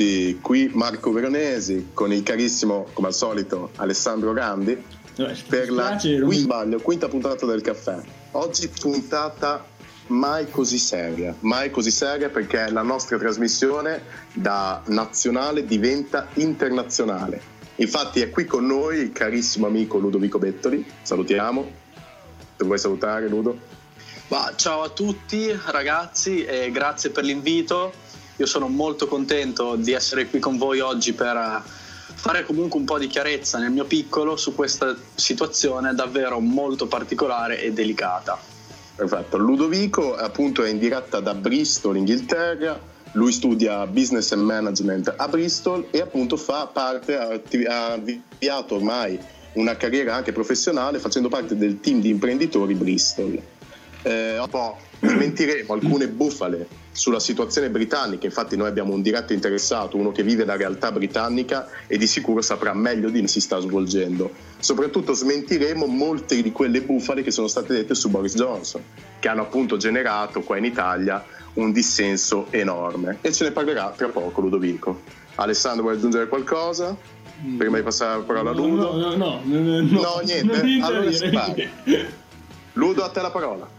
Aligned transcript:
Tutti, 0.00 0.38
qui 0.40 0.70
Marco 0.72 1.12
Veronesi 1.12 1.90
con 1.92 2.10
il 2.10 2.22
carissimo, 2.22 2.86
come 2.94 3.08
al 3.08 3.14
solito, 3.14 3.70
Alessandro 3.76 4.32
Gandi 4.32 4.82
No, 5.16 5.30
per 5.46 5.70
la 5.70 5.98
qui 6.00 6.36
sbaglio, 6.36 6.80
quinta 6.80 7.06
puntata 7.08 7.44
del 7.44 7.60
caffè. 7.60 8.00
Oggi 8.30 8.68
puntata 8.68 9.62
mai 10.06 10.48
così 10.48 10.78
seria, 10.78 11.34
mai 11.40 11.70
così 11.70 11.90
seria 11.90 12.30
perché 12.30 12.70
la 12.70 12.80
nostra 12.80 13.18
trasmissione 13.18 14.02
da 14.32 14.80
nazionale 14.86 15.66
diventa 15.66 16.28
internazionale. 16.34 17.42
Infatti 17.76 18.22
è 18.22 18.30
qui 18.30 18.46
con 18.46 18.64
noi 18.64 19.00
il 19.00 19.12
carissimo 19.12 19.66
amico 19.66 19.98
Ludovico 19.98 20.38
Bettoli, 20.38 20.82
salutiamo. 21.02 21.70
Se 22.56 22.64
vuoi 22.64 22.78
salutare 22.78 23.28
Ludo? 23.28 23.58
Ma 24.28 24.50
ciao 24.56 24.82
a 24.82 24.88
tutti 24.88 25.54
ragazzi 25.66 26.42
e 26.44 26.70
grazie 26.70 27.10
per 27.10 27.24
l'invito. 27.24 28.08
Io 28.40 28.46
sono 28.46 28.68
molto 28.68 29.06
contento 29.06 29.76
di 29.76 29.92
essere 29.92 30.26
qui 30.26 30.38
con 30.38 30.56
voi 30.56 30.80
oggi 30.80 31.12
per 31.12 31.36
eh, 31.36 31.62
fare 32.14 32.42
comunque 32.42 32.78
un 32.78 32.86
po' 32.86 32.98
di 32.98 33.06
chiarezza 33.06 33.58
nel 33.58 33.70
mio 33.70 33.84
piccolo 33.84 34.38
su 34.38 34.54
questa 34.54 34.96
situazione 35.14 35.94
davvero 35.94 36.40
molto 36.40 36.86
particolare 36.86 37.60
e 37.60 37.70
delicata. 37.74 38.38
Perfetto, 38.96 39.36
Ludovico 39.36 40.16
appunto 40.16 40.64
è 40.64 40.70
in 40.70 40.78
diretta 40.78 41.20
da 41.20 41.34
Bristol, 41.34 41.98
Inghilterra, 41.98 42.80
lui 43.12 43.30
studia 43.30 43.86
business 43.86 44.32
and 44.32 44.42
management 44.42 45.12
a 45.18 45.28
Bristol 45.28 45.88
e 45.90 46.00
appunto 46.00 46.38
fa 46.38 46.66
parte, 46.66 47.18
ha 47.18 47.92
avviato 47.92 48.74
ormai 48.74 49.18
una 49.52 49.76
carriera 49.76 50.14
anche 50.14 50.32
professionale 50.32 50.98
facendo 50.98 51.28
parte 51.28 51.58
del 51.58 51.78
team 51.80 52.00
di 52.00 52.08
imprenditori 52.08 52.72
Bristol. 52.72 53.38
Eh, 54.00 54.38
un 54.38 54.48
po' 54.48 54.78
smentiremo 54.98 55.74
alcune 55.74 56.08
bufale 56.08 56.79
sulla 56.92 57.20
situazione 57.20 57.70
britannica, 57.70 58.26
infatti 58.26 58.56
noi 58.56 58.68
abbiamo 58.68 58.92
un 58.92 59.02
diretto 59.02 59.32
interessato, 59.32 59.96
uno 59.96 60.12
che 60.12 60.22
vive 60.22 60.44
la 60.44 60.56
realtà 60.56 60.90
britannica 60.90 61.68
e 61.86 61.96
di 61.96 62.06
sicuro 62.06 62.42
saprà 62.42 62.74
meglio 62.74 63.08
di 63.08 63.20
come 63.20 63.28
si 63.28 63.40
sta 63.40 63.60
svolgendo. 63.60 64.30
Soprattutto 64.58 65.12
smentiremo 65.12 65.86
molte 65.86 66.42
di 66.42 66.52
quelle 66.52 66.80
bufale 66.82 67.22
che 67.22 67.30
sono 67.30 67.46
state 67.48 67.72
dette 67.74 67.94
su 67.94 68.08
Boris 68.08 68.34
Johnson, 68.34 68.82
che 69.18 69.28
hanno 69.28 69.42
appunto 69.42 69.76
generato 69.76 70.40
qua 70.40 70.56
in 70.56 70.64
Italia 70.64 71.24
un 71.54 71.72
dissenso 71.72 72.46
enorme. 72.50 73.18
E 73.20 73.32
ce 73.32 73.44
ne 73.44 73.50
parlerà 73.52 73.92
tra 73.96 74.08
poco 74.08 74.40
Ludovico. 74.40 75.02
Alessandro 75.36 75.84
vuoi 75.84 75.96
aggiungere 75.96 76.28
qualcosa? 76.28 76.96
Prima 77.56 77.76
di 77.76 77.82
passare 77.82 78.18
la 78.18 78.24
parola 78.24 78.50
a 78.50 78.52
Ludo? 78.52 78.96
no, 78.96 79.14
no, 79.14 79.16
no, 79.16 79.40
no, 79.44 79.58
no, 79.58 79.80
no. 79.80 80.00
No, 80.00 80.20
niente. 80.22 80.60
Allora 80.82 81.10
si 81.10 81.30
Ludo, 82.74 83.02
a 83.02 83.08
te 83.08 83.20
la 83.20 83.30
parola. 83.30 83.78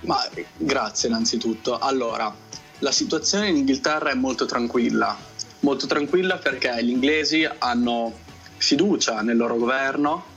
Ma 0.00 0.28
eh, 0.30 0.46
grazie 0.56 1.08
innanzitutto. 1.08 1.78
Allora, 1.78 2.34
la 2.78 2.92
situazione 2.92 3.48
in 3.48 3.56
Inghilterra 3.56 4.10
è 4.10 4.14
molto 4.14 4.46
tranquilla, 4.46 5.16
molto 5.60 5.86
tranquilla 5.86 6.38
perché 6.38 6.82
gli 6.84 6.90
inglesi 6.90 7.48
hanno 7.58 8.12
fiducia 8.56 9.20
nel 9.22 9.36
loro 9.36 9.56
governo 9.56 10.36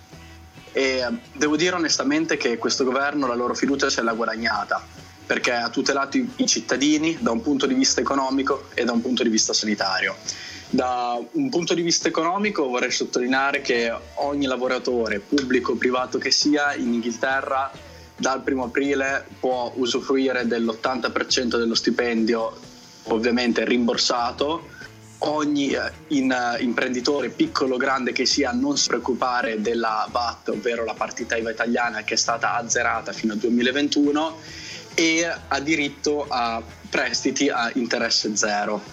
e 0.71 1.05
devo 1.33 1.55
dire 1.55 1.75
onestamente 1.75 2.37
che 2.37 2.57
questo 2.57 2.83
governo 2.83 3.27
la 3.27 3.35
loro 3.35 3.53
fiducia 3.53 3.89
ce 3.89 4.01
l'ha 4.01 4.13
guadagnata 4.13 4.81
perché 5.25 5.51
ha 5.51 5.69
tutelato 5.69 6.17
i, 6.17 6.29
i 6.37 6.45
cittadini 6.45 7.17
da 7.21 7.31
un 7.31 7.41
punto 7.41 7.65
di 7.65 7.73
vista 7.73 8.01
economico 8.01 8.65
e 8.73 8.83
da 8.83 8.91
un 8.91 9.01
punto 9.01 9.23
di 9.23 9.29
vista 9.29 9.53
sanitario. 9.53 10.15
Da 10.69 11.17
un 11.31 11.49
punto 11.49 11.73
di 11.73 11.81
vista 11.81 12.09
economico 12.09 12.67
vorrei 12.67 12.91
sottolineare 12.91 13.61
che 13.61 13.93
ogni 14.15 14.45
lavoratore, 14.45 15.19
pubblico 15.19 15.71
o 15.73 15.75
privato 15.75 16.17
che 16.17 16.31
sia, 16.31 16.73
in 16.75 16.94
Inghilterra 16.94 17.71
dal 18.21 18.43
1 18.45 18.63
aprile 18.65 19.25
può 19.39 19.73
usufruire 19.75 20.45
dell'80% 20.45 21.57
dello 21.57 21.73
stipendio, 21.73 22.55
ovviamente 23.05 23.65
rimborsato. 23.65 24.69
Ogni 25.23 25.71
eh, 25.71 25.91
in- 26.09 26.31
eh, 26.31 26.61
imprenditore, 26.61 27.29
piccolo 27.29 27.75
o 27.75 27.77
grande 27.77 28.11
che 28.11 28.27
sia, 28.27 28.51
non 28.51 28.77
si 28.77 28.87
preoccupare 28.87 29.59
della 29.59 30.07
VAT, 30.11 30.49
ovvero 30.49 30.85
la 30.85 30.93
partita 30.93 31.35
IVA 31.35 31.49
italiana 31.49 32.03
che 32.03 32.13
è 32.13 32.17
stata 32.17 32.55
azzerata 32.55 33.11
fino 33.11 33.33
al 33.33 33.39
2021 33.39 34.38
e 34.93 35.25
ha 35.47 35.59
diritto 35.59 36.27
a 36.29 36.61
prestiti 36.89 37.49
a 37.49 37.71
interesse 37.73 38.35
zero. 38.35 38.83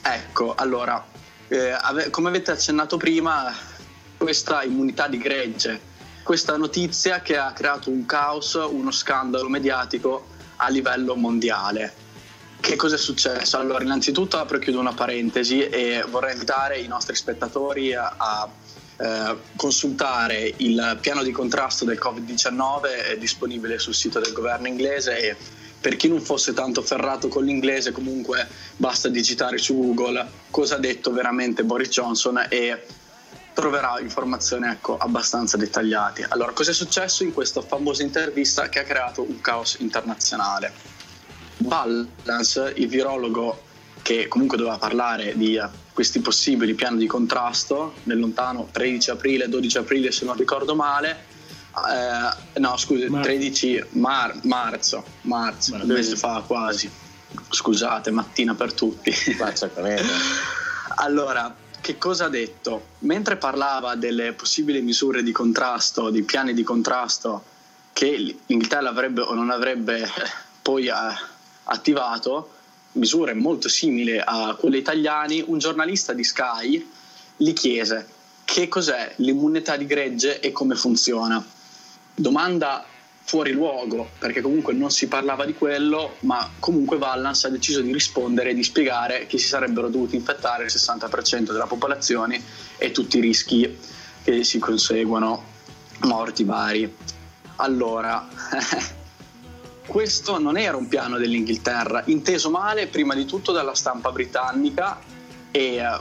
Ecco, 0.00 0.54
allora, 0.54 1.04
eh, 1.48 1.70
ave- 1.70 2.08
come 2.08 2.28
avete 2.28 2.50
accennato 2.50 2.96
prima, 2.96 3.54
questa 4.16 4.62
immunità 4.62 5.06
di 5.08 5.18
gregge, 5.18 5.90
questa 6.22 6.56
notizia 6.56 7.20
che 7.20 7.36
ha 7.36 7.52
creato 7.52 7.90
un 7.90 8.06
caos, 8.06 8.54
uno 8.54 8.90
scandalo 8.90 9.48
mediatico 9.48 10.26
a 10.56 10.68
livello 10.68 11.14
mondiale. 11.16 12.00
Che 12.60 12.76
cosa 12.76 12.94
è 12.94 12.98
successo? 12.98 13.58
Allora, 13.58 13.82
innanzitutto 13.82 14.38
apro 14.38 14.56
e 14.56 14.60
chiudo 14.60 14.78
una 14.78 14.92
parentesi 14.92 15.66
e 15.66 16.04
vorrei 16.08 16.34
invitare 16.34 16.78
i 16.78 16.86
nostri 16.86 17.16
spettatori 17.16 17.92
a, 17.92 18.14
a, 18.16 18.48
eh, 19.02 19.36
consultare 19.56 20.54
il 20.58 20.98
piano 21.00 21.24
di 21.24 21.32
contrasto 21.32 21.84
del 21.84 21.98
Covid-19 22.00 23.06
è 23.08 23.16
disponibile 23.18 23.80
sul 23.80 23.94
sito 23.94 24.20
del 24.20 24.32
governo 24.32 24.68
inglese 24.68 25.18
e 25.18 25.36
per 25.80 25.96
chi 25.96 26.06
non 26.06 26.20
fosse 26.20 26.52
tanto 26.52 26.82
ferrato 26.82 27.26
con 27.26 27.44
l'inglese 27.44 27.90
comunque 27.90 28.46
basta 28.76 29.08
digitare 29.08 29.58
su 29.58 29.76
Google 29.76 30.24
cosa 30.50 30.76
ha 30.76 30.78
detto 30.78 31.10
veramente 31.10 31.64
Boris 31.64 31.88
Johnson 31.88 32.46
e 32.48 32.86
troverà 33.54 33.98
informazioni 34.00 34.66
ecco, 34.68 34.96
abbastanza 34.96 35.56
dettagliate. 35.56 36.26
Allora, 36.28 36.52
cosa 36.52 36.70
è 36.70 36.74
successo 36.74 37.22
in 37.22 37.32
questa 37.32 37.60
famosa 37.62 38.02
intervista 38.02 38.68
che 38.68 38.80
ha 38.80 38.84
creato 38.84 39.22
un 39.22 39.40
caos 39.40 39.76
internazionale? 39.80 40.72
Balance, 41.58 42.72
il 42.76 42.88
virologo 42.88 43.62
che 44.02 44.26
comunque 44.28 44.56
doveva 44.56 44.78
parlare 44.78 45.36
di 45.36 45.60
questi 45.92 46.20
possibili 46.20 46.74
piani 46.74 46.98
di 46.98 47.06
contrasto 47.06 47.94
nel 48.04 48.18
lontano 48.18 48.68
13 48.70 49.10
aprile, 49.10 49.48
12 49.48 49.78
aprile 49.78 50.10
se 50.10 50.24
non 50.24 50.36
ricordo 50.36 50.74
male, 50.74 51.24
eh, 51.90 52.60
no 52.60 52.76
scusi, 52.76 53.06
Mar- 53.08 53.22
13 53.22 53.84
mar- 53.90 54.40
marzo, 54.44 55.04
marzo, 55.22 55.74
un 55.74 55.82
mese 55.86 56.16
fa 56.16 56.42
quasi, 56.44 56.90
scusate, 57.48 58.10
mattina 58.10 58.54
per 58.54 58.72
tutti. 58.72 59.12
Ma 59.38 59.52
certamente. 59.54 60.02
Allora, 60.96 61.56
che 61.82 61.98
cosa 61.98 62.26
ha 62.26 62.28
detto? 62.28 62.86
Mentre 63.00 63.36
parlava 63.36 63.96
delle 63.96 64.32
possibili 64.32 64.80
misure 64.80 65.22
di 65.24 65.32
contrasto, 65.32 66.10
di 66.10 66.22
piani 66.22 66.54
di 66.54 66.62
contrasto 66.62 67.44
che 67.92 68.36
l'Inghilterra 68.46 68.88
avrebbe 68.88 69.20
o 69.20 69.34
non 69.34 69.50
avrebbe 69.50 70.08
poi 70.62 70.86
eh, 70.86 70.92
attivato, 71.64 72.50
misure 72.92 73.34
molto 73.34 73.68
simili 73.68 74.16
a 74.16 74.54
quelle 74.58 74.78
italiane, 74.78 75.42
un 75.44 75.58
giornalista 75.58 76.12
di 76.12 76.22
Sky 76.22 76.88
gli 77.36 77.52
chiese 77.52 78.06
che 78.44 78.68
cos'è 78.68 79.14
l'immunità 79.16 79.76
di 79.76 79.86
gregge 79.86 80.38
e 80.38 80.52
come 80.52 80.76
funziona. 80.76 81.44
Domanda 82.14 82.84
fuori 83.32 83.52
luogo, 83.52 84.10
perché 84.18 84.42
comunque 84.42 84.74
non 84.74 84.90
si 84.90 85.08
parlava 85.08 85.46
di 85.46 85.54
quello, 85.54 86.16
ma 86.20 86.50
comunque 86.58 86.98
Valance 86.98 87.46
ha 87.46 87.50
deciso 87.50 87.80
di 87.80 87.90
rispondere 87.90 88.50
e 88.50 88.54
di 88.54 88.62
spiegare 88.62 89.24
che 89.26 89.38
si 89.38 89.46
sarebbero 89.46 89.88
dovuti 89.88 90.16
infettare 90.16 90.64
il 90.64 90.70
60% 90.70 91.50
della 91.50 91.64
popolazione 91.64 92.42
e 92.76 92.90
tutti 92.90 93.16
i 93.16 93.20
rischi 93.22 93.78
che 94.22 94.44
si 94.44 94.58
conseguono, 94.58 95.44
morti 96.00 96.44
vari. 96.44 96.94
Allora, 97.56 98.28
questo 99.86 100.38
non 100.38 100.58
era 100.58 100.76
un 100.76 100.88
piano 100.88 101.16
dell'Inghilterra, 101.16 102.02
inteso 102.08 102.50
male 102.50 102.86
prima 102.86 103.14
di 103.14 103.24
tutto 103.24 103.50
dalla 103.50 103.74
stampa 103.74 104.12
britannica 104.12 105.00
e, 105.50 105.76
eh, 105.76 106.00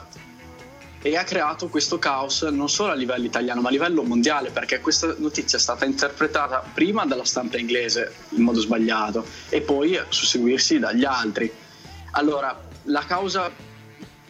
e 1.01 1.17
ha 1.17 1.23
creato 1.23 1.67
questo 1.67 1.97
caos 1.97 2.43
non 2.43 2.69
solo 2.69 2.91
a 2.91 2.95
livello 2.95 3.25
italiano 3.25 3.61
ma 3.61 3.69
a 3.69 3.71
livello 3.71 4.03
mondiale 4.03 4.51
perché 4.51 4.81
questa 4.81 5.15
notizia 5.17 5.57
è 5.57 5.61
stata 5.61 5.85
interpretata 5.85 6.63
prima 6.73 7.05
dalla 7.05 7.25
stampa 7.25 7.57
inglese 7.57 8.13
in 8.29 8.43
modo 8.43 8.59
sbagliato 8.59 9.25
e 9.49 9.61
poi 9.61 9.99
susseguirsi 10.09 10.79
dagli 10.79 11.03
altri. 11.03 11.51
Allora, 12.11 12.59
la 12.83 13.03
causa 13.05 13.49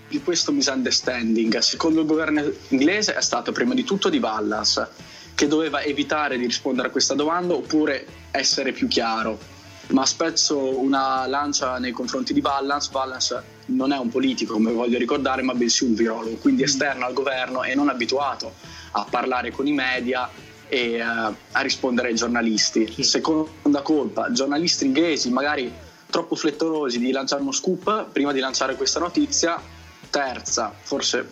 di 0.08 0.22
questo 0.22 0.52
misunderstanding 0.52 1.58
secondo 1.60 2.02
il 2.02 2.06
governo 2.06 2.44
inglese 2.70 3.16
è 3.16 3.22
stata 3.22 3.52
prima 3.52 3.74
di 3.74 3.84
tutto 3.84 4.10
di 4.10 4.20
Balance 4.20 4.88
che 5.36 5.48
doveva 5.48 5.82
evitare 5.82 6.38
di 6.38 6.46
rispondere 6.46 6.90
a 6.90 6.92
questa 6.92 7.16
domanda 7.16 7.54
oppure 7.54 8.06
essere 8.32 8.72
più 8.72 8.88
chiaro. 8.88 9.51
Ma 9.92 10.06
spezzo 10.06 10.80
una 10.80 11.28
lancia 11.28 11.78
nei 11.78 11.92
confronti 11.92 12.34
di 12.34 12.42
Balance. 12.42 12.90
Balance 12.92 13.44
non 13.68 13.92
è 13.92 13.98
un 13.98 14.10
politico, 14.10 14.54
come 14.54 14.72
voglio 14.72 14.98
ricordare, 14.98 15.42
ma 15.42 15.54
bensì 15.54 15.84
un 15.84 15.94
virologo, 15.94 16.36
quindi 16.38 16.64
esterno 16.64 17.06
al 17.06 17.14
governo 17.14 17.64
e 17.64 17.76
non 17.76 17.90
abituato 17.90 18.54
a 18.92 19.06
parlare 19.10 19.52
con 19.52 19.68
i 19.68 19.74
media 19.74 20.30
e 20.68 20.94
eh, 20.94 21.02
a 21.02 21.62
rispondere 21.62 22.10
ai 22.10 22.16
giornalisti. 22.16 22.90
Sì. 22.92 23.04
Seconda 23.04 23.82
colpa, 23.82 24.32
giornalisti 24.32 24.86
inglesi 24.86 25.30
magari 25.30 25.72
troppo 26.10 26.36
frettolosi 26.36 27.00
di 27.00 27.12
lanciare 27.12 27.42
uno 27.42 27.52
scoop 27.52 28.08
prima 28.12 28.32
di 28.32 28.40
lanciare 28.40 28.76
questa 28.76 29.00
notizia. 29.00 29.62
Terza, 30.10 30.74
forse 30.82 31.30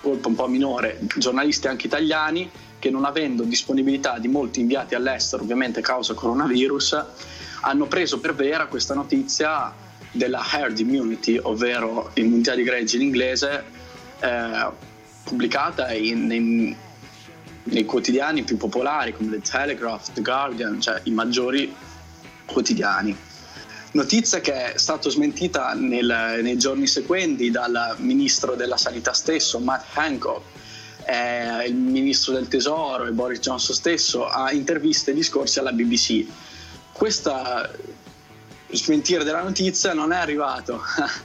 colpa 0.00 0.28
un 0.28 0.34
po' 0.34 0.48
minore, 0.48 0.98
giornalisti 1.16 1.68
anche 1.68 1.86
italiani 1.86 2.50
che 2.78 2.90
non 2.90 3.04
avendo 3.04 3.44
disponibilità 3.44 4.18
di 4.18 4.26
molti 4.26 4.58
inviati 4.58 4.96
all'estero, 4.96 5.44
ovviamente 5.44 5.80
causa 5.80 6.14
coronavirus, 6.14 7.04
hanno 7.62 7.86
preso 7.86 8.20
per 8.20 8.34
vera 8.34 8.66
questa 8.66 8.94
notizia 8.94 9.72
della 10.10 10.44
herd 10.52 10.78
immunity, 10.78 11.38
ovvero 11.42 12.10
immunità 12.14 12.54
di 12.54 12.62
gregge 12.62 12.96
in 12.96 13.02
inglese, 13.02 13.64
eh, 14.20 14.70
pubblicata 15.24 15.92
in, 15.92 16.30
in, 16.30 16.76
nei 17.64 17.84
quotidiani 17.84 18.42
più 18.42 18.56
popolari 18.56 19.14
come 19.14 19.30
The 19.30 19.40
Telegraph, 19.40 20.12
The 20.12 20.22
Guardian, 20.22 20.80
cioè 20.80 21.00
i 21.04 21.10
maggiori 21.10 21.74
quotidiani. 22.44 23.16
Notizia 23.92 24.40
che 24.40 24.72
è 24.72 24.78
stata 24.78 25.10
smentita 25.10 25.74
nel, 25.74 26.40
nei 26.42 26.56
giorni 26.56 26.86
seguenti 26.86 27.50
dal 27.50 27.96
ministro 27.98 28.54
della 28.54 28.78
sanità 28.78 29.12
stesso, 29.12 29.58
Matt 29.58 29.96
Hancock, 29.96 30.42
eh, 31.04 31.66
il 31.66 31.74
ministro 31.74 32.32
del 32.32 32.48
tesoro 32.48 33.06
e 33.06 33.10
Boris 33.10 33.40
Johnson 33.40 33.74
stesso 33.74 34.26
a 34.26 34.52
interviste 34.52 35.10
e 35.10 35.14
discorsi 35.14 35.58
alla 35.58 35.72
BBC. 35.72 36.26
Questa 36.92 37.70
smentire 38.70 39.24
della 39.24 39.42
notizia 39.42 39.92
non 39.92 40.12
è 40.12 40.16
arrivato 40.16 40.80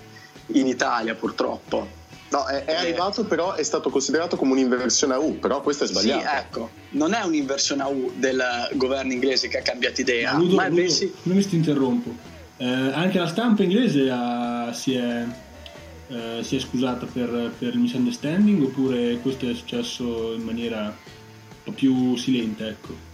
in 0.53 0.67
Italia 0.67 1.15
purtroppo. 1.15 1.95
No, 2.29 2.45
è, 2.45 2.65
è 2.65 2.71
eh, 2.71 2.75
arrivato 2.75 3.23
però 3.23 3.53
è 3.53 3.63
stato 3.63 3.89
considerato 3.89 4.35
come 4.35 4.51
un'inversione 4.51 5.13
a 5.13 5.19
U, 5.19 5.39
però 5.39 5.61
questo 5.61 5.85
è 5.85 5.87
sbagliato. 5.87 6.19
Sì, 6.19 6.35
ecco, 6.35 6.69
non 6.89 7.13
è 7.13 7.21
un'inversione 7.23 7.83
a 7.83 7.87
U 7.87 8.11
del 8.15 8.43
governo 8.73 9.13
inglese 9.13 9.47
che 9.47 9.59
ha 9.59 9.61
cambiato 9.61 10.01
idea, 10.01 10.33
Ludo, 10.33 10.55
ma 10.55 10.67
Ludo, 10.67 10.81
invece... 10.81 11.13
Non 11.23 11.37
mi 11.37 11.45
ti 11.45 11.55
interrompo. 11.55 12.13
Eh, 12.57 12.65
anche 12.65 13.17
la 13.17 13.27
stampa 13.27 13.63
inglese 13.63 14.09
ha, 14.09 14.73
si, 14.73 14.95
è, 14.95 15.25
eh, 16.09 16.39
si, 16.43 16.57
è, 16.57 16.59
scusata 16.59 17.05
per, 17.05 17.53
per, 17.57 17.73
il 17.73 17.79
misunderstanding 17.79 18.61
oppure 18.63 19.19
questo 19.21 19.49
è 19.49 19.53
successo 19.53 20.33
in 20.33 20.41
maniera 20.41 20.85
un 20.85 20.93
po' 21.63 21.71
più 21.71 22.17
silente, 22.17 22.67
ecco? 22.67 23.06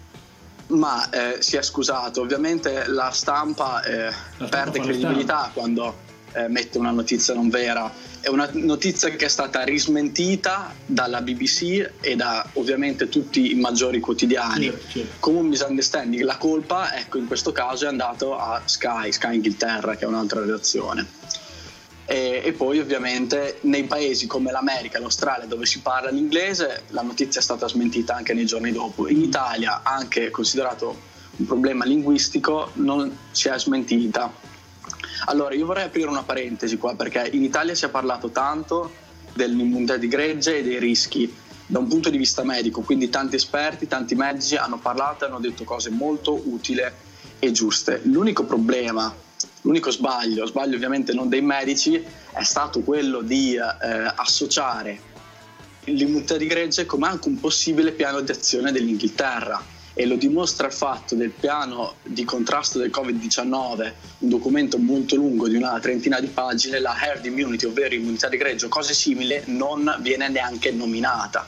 Ma 0.68 1.10
eh, 1.10 1.38
si 1.40 1.58
è 1.58 1.62
scusato, 1.62 2.22
ovviamente 2.22 2.88
la 2.88 3.12
stampa, 3.12 3.84
eh, 3.84 4.06
la 4.06 4.12
stampa 4.12 4.50
perde 4.50 4.80
credibilità 4.80 5.52
quando 5.54 6.12
eh, 6.34 6.48
mette 6.48 6.78
una 6.78 6.92
notizia 6.92 7.34
non 7.34 7.50
vera. 7.50 7.92
È 8.20 8.30
una 8.30 8.50
notizia 8.54 9.10
che 9.10 9.26
è 9.26 9.28
stata 9.28 9.64
rismentita 9.64 10.74
dalla 10.86 11.22
BBC 11.22 11.90
e 12.00 12.16
da 12.16 12.48
ovviamente 12.54 13.10
tutti 13.10 13.52
i 13.52 13.56
maggiori 13.56 14.00
quotidiani 14.00 14.66
certo, 14.66 14.88
certo. 14.88 15.16
come 15.20 15.40
un 15.40 15.48
misunderstanding. 15.48 16.24
La 16.24 16.38
colpa, 16.38 16.96
ecco, 16.96 17.18
in 17.18 17.28
questo 17.28 17.52
caso 17.52 17.86
è 17.86 17.90
andato 17.90 18.38
a 18.38 18.62
Sky, 18.64 19.12
Sky 19.12 19.36
Inghilterra, 19.36 19.96
che 19.96 20.06
è 20.06 20.08
un'altra 20.08 20.40
redazione. 20.40 21.06
E, 22.06 22.42
e, 22.44 22.52
poi 22.52 22.80
ovviamente 22.80 23.60
nei 23.62 23.86
paesi 23.86 24.28
come 24.28 24.52
l'America 24.52 24.98
e 24.98 25.02
l'Australia 25.02 25.46
dove 25.46 25.66
si 25.66 25.80
parla 25.80 26.10
l'inglese 26.10 26.84
la 26.90 27.02
notizia 27.02 27.40
è 27.40 27.44
stata 27.44 27.66
smentita 27.68 28.14
anche 28.14 28.34
nei 28.34 28.46
giorni 28.46 28.72
dopo. 28.72 29.08
In 29.08 29.22
Italia, 29.22 29.82
anche 29.84 30.30
considerato 30.30 31.12
un 31.38 31.46
problema 31.46 31.86
linguistico, 31.86 32.72
non 32.74 33.18
si 33.32 33.48
è 33.48 33.58
smentita. 33.58 34.32
Allora, 35.26 35.56
io 35.56 35.66
vorrei 35.66 35.86
aprire 35.86 36.10
una 36.10 36.24
parentesi 36.24 36.78
qua 36.78 36.96
perché 36.96 37.30
in 37.32 37.44
Italia 37.44 37.74
si 37.74 37.86
è 37.86 37.90
parlato 37.90 38.30
tanto 38.30 38.92
dell'immunità 39.34 39.98
di 39.98 40.08
gregge 40.08 40.58
e 40.58 40.64
dei 40.64 40.80
rischi 40.80 41.34
da 41.66 41.80
un 41.80 41.88
punto 41.88 42.10
di 42.10 42.18
vista 42.18 42.44
medico, 42.44 42.82
quindi 42.82 43.10
tanti 43.10 43.36
esperti, 43.36 43.88
tanti 43.88 44.16
medici 44.16 44.56
hanno 44.56 44.78
parlato 44.78 45.24
e 45.24 45.28
hanno 45.28 45.40
detto 45.40 45.64
cose 45.64 45.90
molto 45.90 46.40
utili 46.46 46.84
e 47.40 47.52
giuste. 47.52 48.02
L'unico 48.04 48.44
problema, 48.44 49.14
l'unico 49.64 49.92
sbaglio, 49.92 50.46
sbaglio 50.46 50.76
ovviamente 50.76 51.14
non 51.14 51.28
dei 51.28 51.42
medici, 51.42 52.02
è 52.32 52.44
stato 52.44 52.82
quello 52.82 53.22
di 53.22 53.56
eh, 53.56 53.62
associare 54.16 55.12
l'immunità 55.86 56.38
di 56.38 56.48
gregge 56.48 56.86
come 56.86 57.08
anche 57.08 57.28
un 57.28 57.40
possibile 57.40 57.92
piano 57.92 58.22
di 58.22 58.32
azione 58.32 58.72
dell'Inghilterra 58.72 59.72
e 59.96 60.06
lo 60.06 60.16
dimostra 60.16 60.68
il 60.68 60.74
fatto 60.74 61.14
del 61.16 61.30
piano 61.30 61.96
di 62.02 62.24
contrasto 62.24 62.80
del 62.80 62.90
Covid-19, 62.90 63.94
un 64.20 64.30
documento 64.30 64.80
molto 64.80 65.16
lungo 65.16 65.48
di 65.48 65.56
una 65.56 65.80
trentina 65.80 66.20
di 66.20 66.28
pagine, 66.28 66.80
la 66.80 66.96
herd 67.00 67.26
immunity, 67.26 67.66
ovvero 67.66 67.94
immunità 67.94 68.28
di 68.28 68.38
greggio, 68.38 68.70
cose 68.70 68.94
simili, 68.94 69.40
non 69.46 69.96
viene 70.00 70.30
neanche 70.30 70.72
nominata. 70.72 71.48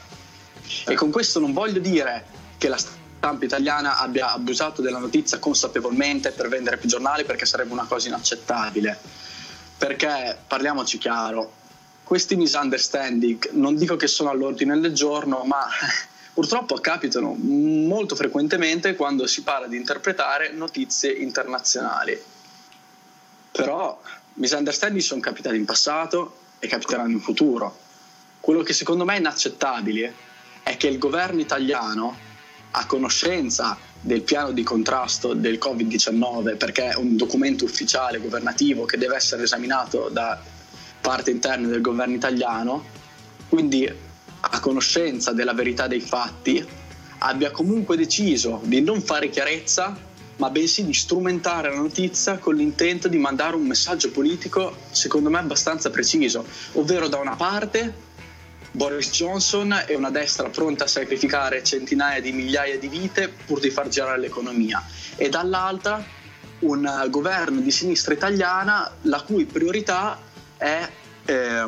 E 0.86 0.94
con 0.94 1.10
questo 1.10 1.40
non 1.40 1.52
voglio 1.52 1.80
dire 1.80 2.24
che 2.56 2.68
la 2.68 2.78
stampa 3.16 3.44
italiana 3.44 3.98
abbia 3.98 4.32
abusato 4.32 4.82
della 4.82 4.98
notizia 4.98 5.38
consapevolmente 5.38 6.30
per 6.30 6.48
vendere 6.48 6.76
più 6.76 6.88
giornali 6.88 7.24
perché 7.24 7.46
sarebbe 7.46 7.72
una 7.72 7.86
cosa 7.86 8.08
inaccettabile. 8.08 8.98
Perché 9.78 10.38
parliamoci 10.46 10.98
chiaro, 10.98 11.52
questi 12.04 12.36
misunderstanding 12.36 13.50
non 13.52 13.76
dico 13.76 13.96
che 13.96 14.06
sono 14.06 14.30
all'ordine 14.30 14.78
del 14.78 14.94
giorno, 14.94 15.42
ma 15.44 15.66
purtroppo 16.32 16.76
capitano 16.76 17.34
molto 17.34 18.14
frequentemente 18.14 18.94
quando 18.94 19.26
si 19.26 19.42
parla 19.42 19.66
di 19.66 19.76
interpretare 19.76 20.52
notizie 20.52 21.10
internazionali. 21.10 22.18
Però 23.50 24.00
misunderstanding 24.34 25.02
sono 25.02 25.20
capitati 25.20 25.56
in 25.56 25.64
passato 25.64 26.38
e 26.58 26.68
capiteranno 26.68 27.10
in 27.10 27.20
futuro. 27.20 27.76
Quello 28.40 28.62
che 28.62 28.72
secondo 28.72 29.04
me 29.04 29.14
è 29.14 29.18
inaccettabile 29.18 30.14
è 30.62 30.76
che 30.76 30.86
il 30.86 30.98
governo 30.98 31.40
italiano, 31.40 32.25
a 32.78 32.86
conoscenza 32.86 33.76
del 34.00 34.22
piano 34.22 34.52
di 34.52 34.62
contrasto 34.62 35.32
del 35.32 35.58
Covid-19, 35.58 36.56
perché 36.56 36.90
è 36.90 36.96
un 36.96 37.16
documento 37.16 37.64
ufficiale 37.64 38.18
governativo 38.18 38.84
che 38.84 38.98
deve 38.98 39.16
essere 39.16 39.44
esaminato 39.44 40.08
da 40.10 40.40
parte 41.00 41.30
interne 41.30 41.68
del 41.68 41.80
governo 41.80 42.14
italiano, 42.14 42.84
quindi 43.48 43.90
a 44.40 44.60
conoscenza 44.60 45.32
della 45.32 45.54
verità 45.54 45.86
dei 45.86 46.00
fatti, 46.00 46.64
abbia 47.18 47.50
comunque 47.50 47.96
deciso 47.96 48.60
di 48.64 48.82
non 48.82 49.00
fare 49.00 49.30
chiarezza, 49.30 49.96
ma 50.36 50.50
bensì 50.50 50.84
di 50.84 50.92
strumentare 50.92 51.70
la 51.70 51.76
notizia 51.76 52.36
con 52.36 52.54
l'intento 52.54 53.08
di 53.08 53.16
mandare 53.16 53.56
un 53.56 53.66
messaggio 53.66 54.10
politico, 54.10 54.76
secondo 54.90 55.30
me, 55.30 55.38
abbastanza 55.38 55.88
preciso, 55.88 56.44
ovvero 56.72 57.08
da 57.08 57.16
una 57.16 57.36
parte 57.36 58.04
Boris 58.76 59.10
Johnson 59.10 59.84
e 59.86 59.94
una 59.94 60.10
destra 60.10 60.50
pronta 60.50 60.84
a 60.84 60.86
sacrificare 60.86 61.64
centinaia 61.64 62.20
di 62.20 62.30
migliaia 62.30 62.78
di 62.78 62.88
vite 62.88 63.32
pur 63.46 63.58
di 63.58 63.70
far 63.70 63.88
girare 63.88 64.20
l'economia, 64.20 64.84
e 65.16 65.30
dall'altra 65.30 66.04
un 66.58 67.06
governo 67.08 67.60
di 67.60 67.70
sinistra 67.70 68.12
italiana 68.12 68.90
la 69.02 69.22
cui 69.22 69.46
priorità 69.46 70.20
è 70.58 70.88
eh, 71.24 71.64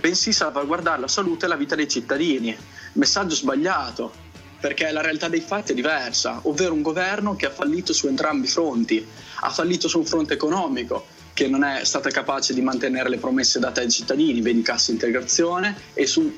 bensì 0.00 0.32
salvaguardare 0.32 1.00
la 1.00 1.08
salute 1.08 1.44
e 1.44 1.48
la 1.48 1.56
vita 1.56 1.74
dei 1.74 1.88
cittadini. 1.88 2.56
Messaggio 2.94 3.34
sbagliato, 3.34 4.12
perché 4.58 4.90
la 4.92 5.02
realtà 5.02 5.28
dei 5.28 5.42
fatti 5.42 5.72
è 5.72 5.74
diversa, 5.74 6.40
ovvero 6.44 6.72
un 6.72 6.80
governo 6.80 7.36
che 7.36 7.44
ha 7.44 7.50
fallito 7.50 7.92
su 7.92 8.06
entrambi 8.06 8.46
i 8.46 8.50
fronti, 8.50 9.06
ha 9.40 9.50
fallito 9.50 9.88
su 9.88 9.98
un 9.98 10.06
fronte 10.06 10.32
economico, 10.32 11.06
che 11.34 11.48
non 11.48 11.64
è 11.64 11.84
stata 11.84 12.08
capace 12.08 12.54
di 12.54 12.62
mantenere 12.62 13.10
le 13.10 13.18
promesse 13.18 13.58
date 13.58 13.80
ai 13.80 13.90
cittadini, 13.90 14.40
vedi 14.40 14.62
cassa 14.62 14.90
integrazione, 14.90 15.76
e 15.92 16.06
su 16.06 16.22
un 16.22 16.32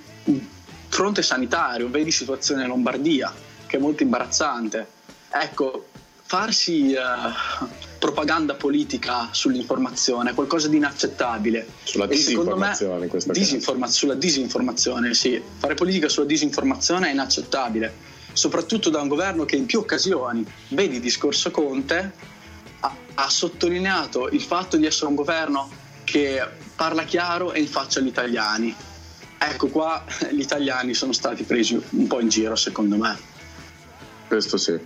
fronte 0.88 1.22
sanitario, 1.22 1.88
vedi 1.88 2.10
situazione 2.10 2.62
in 2.62 2.68
Lombardia, 2.68 3.32
che 3.66 3.76
è 3.76 3.80
molto 3.80 4.02
imbarazzante. 4.02 4.86
Ecco, 5.30 5.88
farsi 6.22 6.94
uh, 6.94 7.66
propaganda 7.98 8.54
politica 8.54 9.28
sull'informazione 9.30 10.30
è 10.30 10.34
qualcosa 10.34 10.68
di 10.68 10.76
inaccettabile. 10.76 11.66
Sulla 11.84 12.04
e 12.04 12.08
disinformazione 12.08 13.04
in 13.04 13.10
questo 13.10 13.32
disinforma- 13.32 13.86
caso. 13.86 13.98
Sulla 13.98 14.14
disinformazione, 14.14 15.14
sì. 15.14 15.42
Fare 15.58 15.74
politica 15.74 16.08
sulla 16.08 16.26
disinformazione 16.26 17.08
è 17.08 17.12
inaccettabile, 17.12 17.94
soprattutto 18.32 18.90
da 18.90 19.00
un 19.00 19.08
governo 19.08 19.44
che 19.44 19.56
in 19.56 19.66
più 19.66 19.80
occasioni, 19.80 20.46
vedi 20.68 20.96
il 20.96 21.00
discorso 21.00 21.50
Conte, 21.50 22.12
ha, 22.80 22.96
ha 23.14 23.28
sottolineato 23.30 24.28
il 24.28 24.42
fatto 24.42 24.76
di 24.76 24.86
essere 24.86 25.06
un 25.06 25.14
governo 25.14 25.70
che 26.04 26.46
parla 26.74 27.04
chiaro 27.04 27.52
e 27.52 27.60
in 27.60 27.68
faccia 27.68 27.98
agli 28.00 28.06
italiani. 28.06 28.74
Ecco 29.38 29.68
qua 29.68 30.04
gli 30.30 30.40
italiani 30.40 30.94
sono 30.94 31.12
stati 31.12 31.44
presi 31.44 31.80
un 31.90 32.06
po' 32.06 32.20
in 32.20 32.28
giro 32.28 32.56
secondo 32.56 32.96
me. 32.96 33.16
Questo 34.26 34.56
sì. 34.56 34.78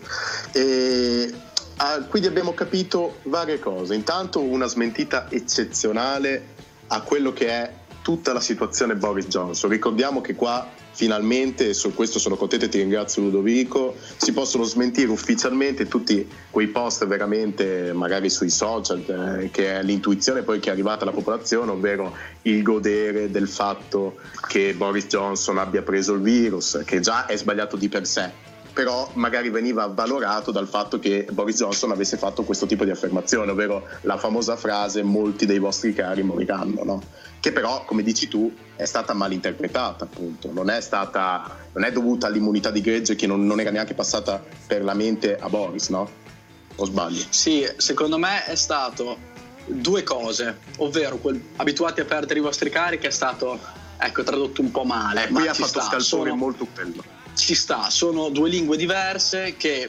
E, 0.52 1.34
ah, 1.76 2.02
quindi 2.02 2.28
abbiamo 2.28 2.52
capito 2.54 3.18
varie 3.24 3.58
cose. 3.58 3.94
Intanto 3.94 4.40
una 4.40 4.66
smentita 4.66 5.30
eccezionale 5.30 6.48
a 6.88 7.00
quello 7.00 7.32
che 7.32 7.48
è 7.48 7.72
tutta 8.02 8.32
la 8.32 8.40
situazione 8.40 8.94
Boris 8.94 9.26
Johnson. 9.26 9.70
Ricordiamo 9.70 10.20
che 10.20 10.34
qua 10.34 10.68
finalmente, 10.92 11.74
su 11.74 11.94
questo 11.94 12.18
sono 12.18 12.36
contento 12.36 12.66
e 12.66 12.68
ti 12.68 12.78
ringrazio 12.78 13.22
Ludovico, 13.22 13.96
si 14.16 14.32
possono 14.32 14.64
smentire 14.64 15.10
ufficialmente 15.10 15.88
tutti 15.88 16.28
quei 16.50 16.68
post 16.68 17.06
veramente 17.06 17.92
magari 17.92 18.30
sui 18.30 18.50
social, 18.50 19.40
eh, 19.40 19.50
che 19.50 19.78
è 19.78 19.82
l'intuizione 19.82 20.42
poi 20.42 20.60
che 20.60 20.68
è 20.68 20.72
arrivata 20.72 21.02
alla 21.02 21.12
popolazione, 21.12 21.70
ovvero 21.70 22.14
il 22.42 22.62
godere 22.62 23.30
del 23.30 23.48
fatto 23.48 24.16
che 24.48 24.74
Boris 24.74 25.06
Johnson 25.06 25.58
abbia 25.58 25.82
preso 25.82 26.14
il 26.14 26.20
virus, 26.20 26.82
che 26.84 27.00
già 27.00 27.26
è 27.26 27.36
sbagliato 27.36 27.76
di 27.76 27.88
per 27.88 28.06
sé 28.06 28.50
però 28.72 29.10
magari 29.14 29.50
veniva 29.50 29.86
valorato 29.86 30.50
dal 30.50 30.68
fatto 30.68 30.98
che 30.98 31.26
Boris 31.30 31.56
Johnson 31.56 31.90
avesse 31.90 32.16
fatto 32.16 32.42
questo 32.42 32.66
tipo 32.66 32.84
di 32.84 32.90
affermazione, 32.90 33.50
ovvero 33.50 33.86
la 34.02 34.16
famosa 34.16 34.56
frase 34.56 35.02
molti 35.02 35.46
dei 35.46 35.58
vostri 35.58 35.92
cari 35.92 36.22
moriranno, 36.22 36.84
no? 36.84 37.02
che 37.42 37.50
però, 37.50 37.84
come 37.84 38.04
dici 38.04 38.28
tu, 38.28 38.54
è 38.76 38.84
stata 38.84 39.14
mal 39.14 39.32
interpretata, 39.32 40.04
appunto, 40.04 40.52
non 40.52 40.70
è, 40.70 40.80
stata, 40.80 41.58
non 41.72 41.82
è 41.82 41.90
dovuta 41.90 42.28
all'immunità 42.28 42.70
di 42.70 42.80
gregge 42.80 43.16
che 43.16 43.26
non, 43.26 43.44
non, 43.44 43.58
era 43.58 43.72
neanche 43.72 43.94
passata 43.94 44.40
per 44.64 44.84
la 44.84 44.94
mente 44.94 45.36
a 45.36 45.48
Boris, 45.48 45.88
no? 45.88 46.08
O 46.76 46.84
sbaglio? 46.84 47.24
Sì, 47.30 47.68
secondo 47.78 48.16
me 48.16 48.44
è 48.44 48.54
stato 48.54 49.18
due 49.66 50.04
cose, 50.04 50.58
ovvero 50.76 51.16
quel, 51.16 51.42
abituati 51.56 52.00
a 52.00 52.04
perdere 52.04 52.38
i 52.38 52.42
vostri 52.42 52.70
carichi 52.70 53.06
è 53.08 53.10
stato 53.10 53.58
ecco, 53.98 54.22
tradotto 54.22 54.60
un 54.60 54.70
po' 54.70 54.84
male. 54.84 55.26
Qui 55.26 55.46
ha 55.46 55.52
fatto 55.52 55.66
sta, 55.66 55.80
scalpore 55.80 56.00
sono, 56.30 56.36
molto 56.36 56.66
bello. 56.72 57.02
Ci 57.34 57.54
sta, 57.54 57.90
sono 57.90 58.28
due 58.28 58.48
lingue 58.48 58.76
diverse 58.76 59.54
che 59.56 59.88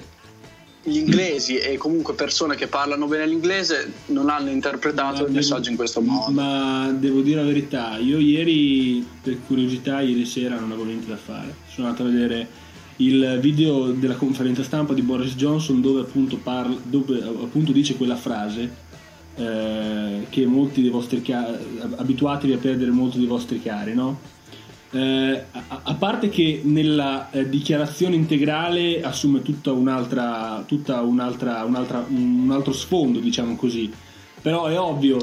gli 0.86 0.98
inglesi 0.98 1.58
e 1.58 1.78
comunque 1.78 2.14
persone 2.14 2.56
che 2.56 2.68
parlano 2.68 3.08
bene 3.08 3.26
l'inglese 3.26 3.92
non 4.08 4.30
hanno 4.30 4.50
interpretato 4.50 5.22
ma 5.22 5.28
il 5.28 5.34
messaggio 5.34 5.70
in 5.70 5.78
questo 5.78 6.02
modo. 6.02 6.32
Ma 6.32 6.90
devo 6.92 7.22
dire 7.22 7.42
la 7.42 7.48
verità, 7.48 7.98
io 7.98 8.20
ieri, 8.20 9.06
per 9.22 9.38
curiosità, 9.48 10.02
ieri 10.02 10.26
sera 10.26 10.60
non 10.60 10.72
avevo 10.72 10.86
niente 10.86 11.08
da 11.08 11.16
fare. 11.16 11.56
Sono 11.70 11.88
andato 11.88 12.06
a 12.06 12.12
vedere 12.12 12.48
il 12.98 13.40
video 13.42 13.92
della 13.92 14.16
conferenza 14.16 14.64
stampa 14.64 14.94
di 14.94 15.02
Boris 15.02 15.36
Johnson 15.36 15.82
dove 15.82 16.02
appunto, 16.02 16.38
parla, 16.38 16.78
dove 16.84 17.22
appunto 17.24 17.72
dice 17.72 17.96
quella 17.96 18.16
frase 18.16 18.70
eh, 19.36 20.28
che 20.30 20.46
molti 20.46 20.82
dei 20.82 20.92
vostri 20.92 21.22
cari, 21.22 21.80
abituatevi 21.96 22.54
a 22.54 22.58
perdere 22.58 22.92
molti 22.92 23.18
dei 23.18 23.28
vostri 23.28 23.62
cari, 23.62 23.94
no? 23.94 24.20
Eh, 24.96 25.44
a, 25.52 25.80
a, 25.82 25.94
parte 25.96 26.30
che 26.30 26.62
nella 26.64 27.32
eh, 27.32 27.50
dichiarazione 27.50 28.16
integrale 28.16 29.02
assume 29.02 29.42
tutta 29.42 29.72
un'altra, 29.72 30.64
tutta 30.68 31.02
un'altra, 31.02 31.64
un'altra, 31.64 32.06
un 32.08 32.52
altro 32.52 32.74
sfondo, 32.74 33.20
diciamo 33.20 33.56
così, 33.56 33.92
però 34.42 34.68
è 34.68 34.80
ovvio. 34.80 35.18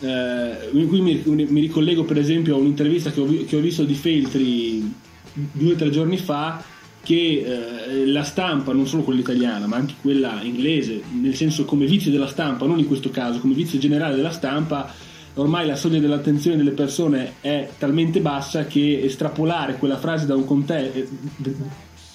Eh, 0.00 0.68
qui 0.70 1.00
mi, 1.00 1.22
mi, 1.24 1.60
ricollego 1.60 2.04
per 2.04 2.18
esempio 2.18 2.56
a 2.56 2.58
un'intervista 2.58 3.10
che 3.10 3.20
ho, 3.20 3.44
che 3.46 3.56
ho 3.56 3.60
visto 3.60 3.84
di 3.84 3.94
Feltri 3.94 4.94
due 5.32 5.72
o 5.72 5.76
tre 5.76 5.88
giorni 5.88 6.18
fa 6.18 6.62
che 7.02 7.44
eh, 7.46 8.06
la 8.06 8.24
stampa, 8.24 8.74
non 8.74 8.86
solo 8.86 9.02
quella 9.02 9.20
italiana, 9.20 9.66
ma 9.66 9.76
anche 9.76 9.94
quella 10.02 10.42
inglese, 10.42 11.00
nel 11.12 11.36
senso 11.36 11.64
come 11.64 11.86
vizio 11.86 12.10
della 12.10 12.26
stampa, 12.26 12.66
non 12.66 12.80
in 12.80 12.86
questo 12.86 13.08
caso, 13.08 13.38
come 13.38 13.54
vizio 13.54 13.78
generale 13.78 14.16
della 14.16 14.32
stampa, 14.32 14.92
ormai 15.36 15.66
la 15.66 15.76
soglia 15.76 15.98
dell'attenzione 15.98 16.56
delle 16.56 16.72
persone 16.72 17.34
è 17.40 17.68
talmente 17.78 18.20
bassa 18.20 18.66
che 18.66 19.00
estrapolare 19.02 19.76
quella 19.76 19.96
frase 19.98 20.26
da, 20.26 20.34
conte- 20.36 20.92
eh, 20.92 21.08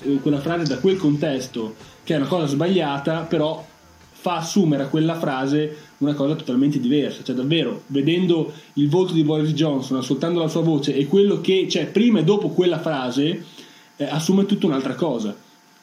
eh, 0.03 0.15
quella 0.21 0.39
frase 0.39 0.65
da 0.65 0.79
quel 0.79 0.97
contesto, 0.97 1.75
che 2.03 2.13
è 2.13 2.17
una 2.17 2.27
cosa 2.27 2.47
sbagliata, 2.47 3.21
però 3.21 3.65
fa 4.11 4.37
assumere 4.37 4.83
a 4.83 4.87
quella 4.87 5.15
frase 5.15 5.75
una 5.99 6.13
cosa 6.13 6.35
totalmente 6.35 6.79
diversa. 6.79 7.23
Cioè, 7.23 7.35
davvero, 7.35 7.83
vedendo 7.87 8.51
il 8.73 8.89
volto 8.89 9.13
di 9.13 9.23
Boris 9.23 9.53
Johnson, 9.53 9.97
ascoltando 9.97 10.39
la 10.39 10.47
sua 10.47 10.61
voce 10.61 10.95
e 10.95 11.07
quello 11.07 11.41
che 11.41 11.65
c'è 11.67 11.87
prima 11.87 12.19
e 12.19 12.23
dopo 12.23 12.49
quella 12.49 12.79
frase 12.79 13.45
eh, 13.95 14.05
assume 14.05 14.45
tutta 14.45 14.67
un'altra 14.67 14.95
cosa. 14.95 15.35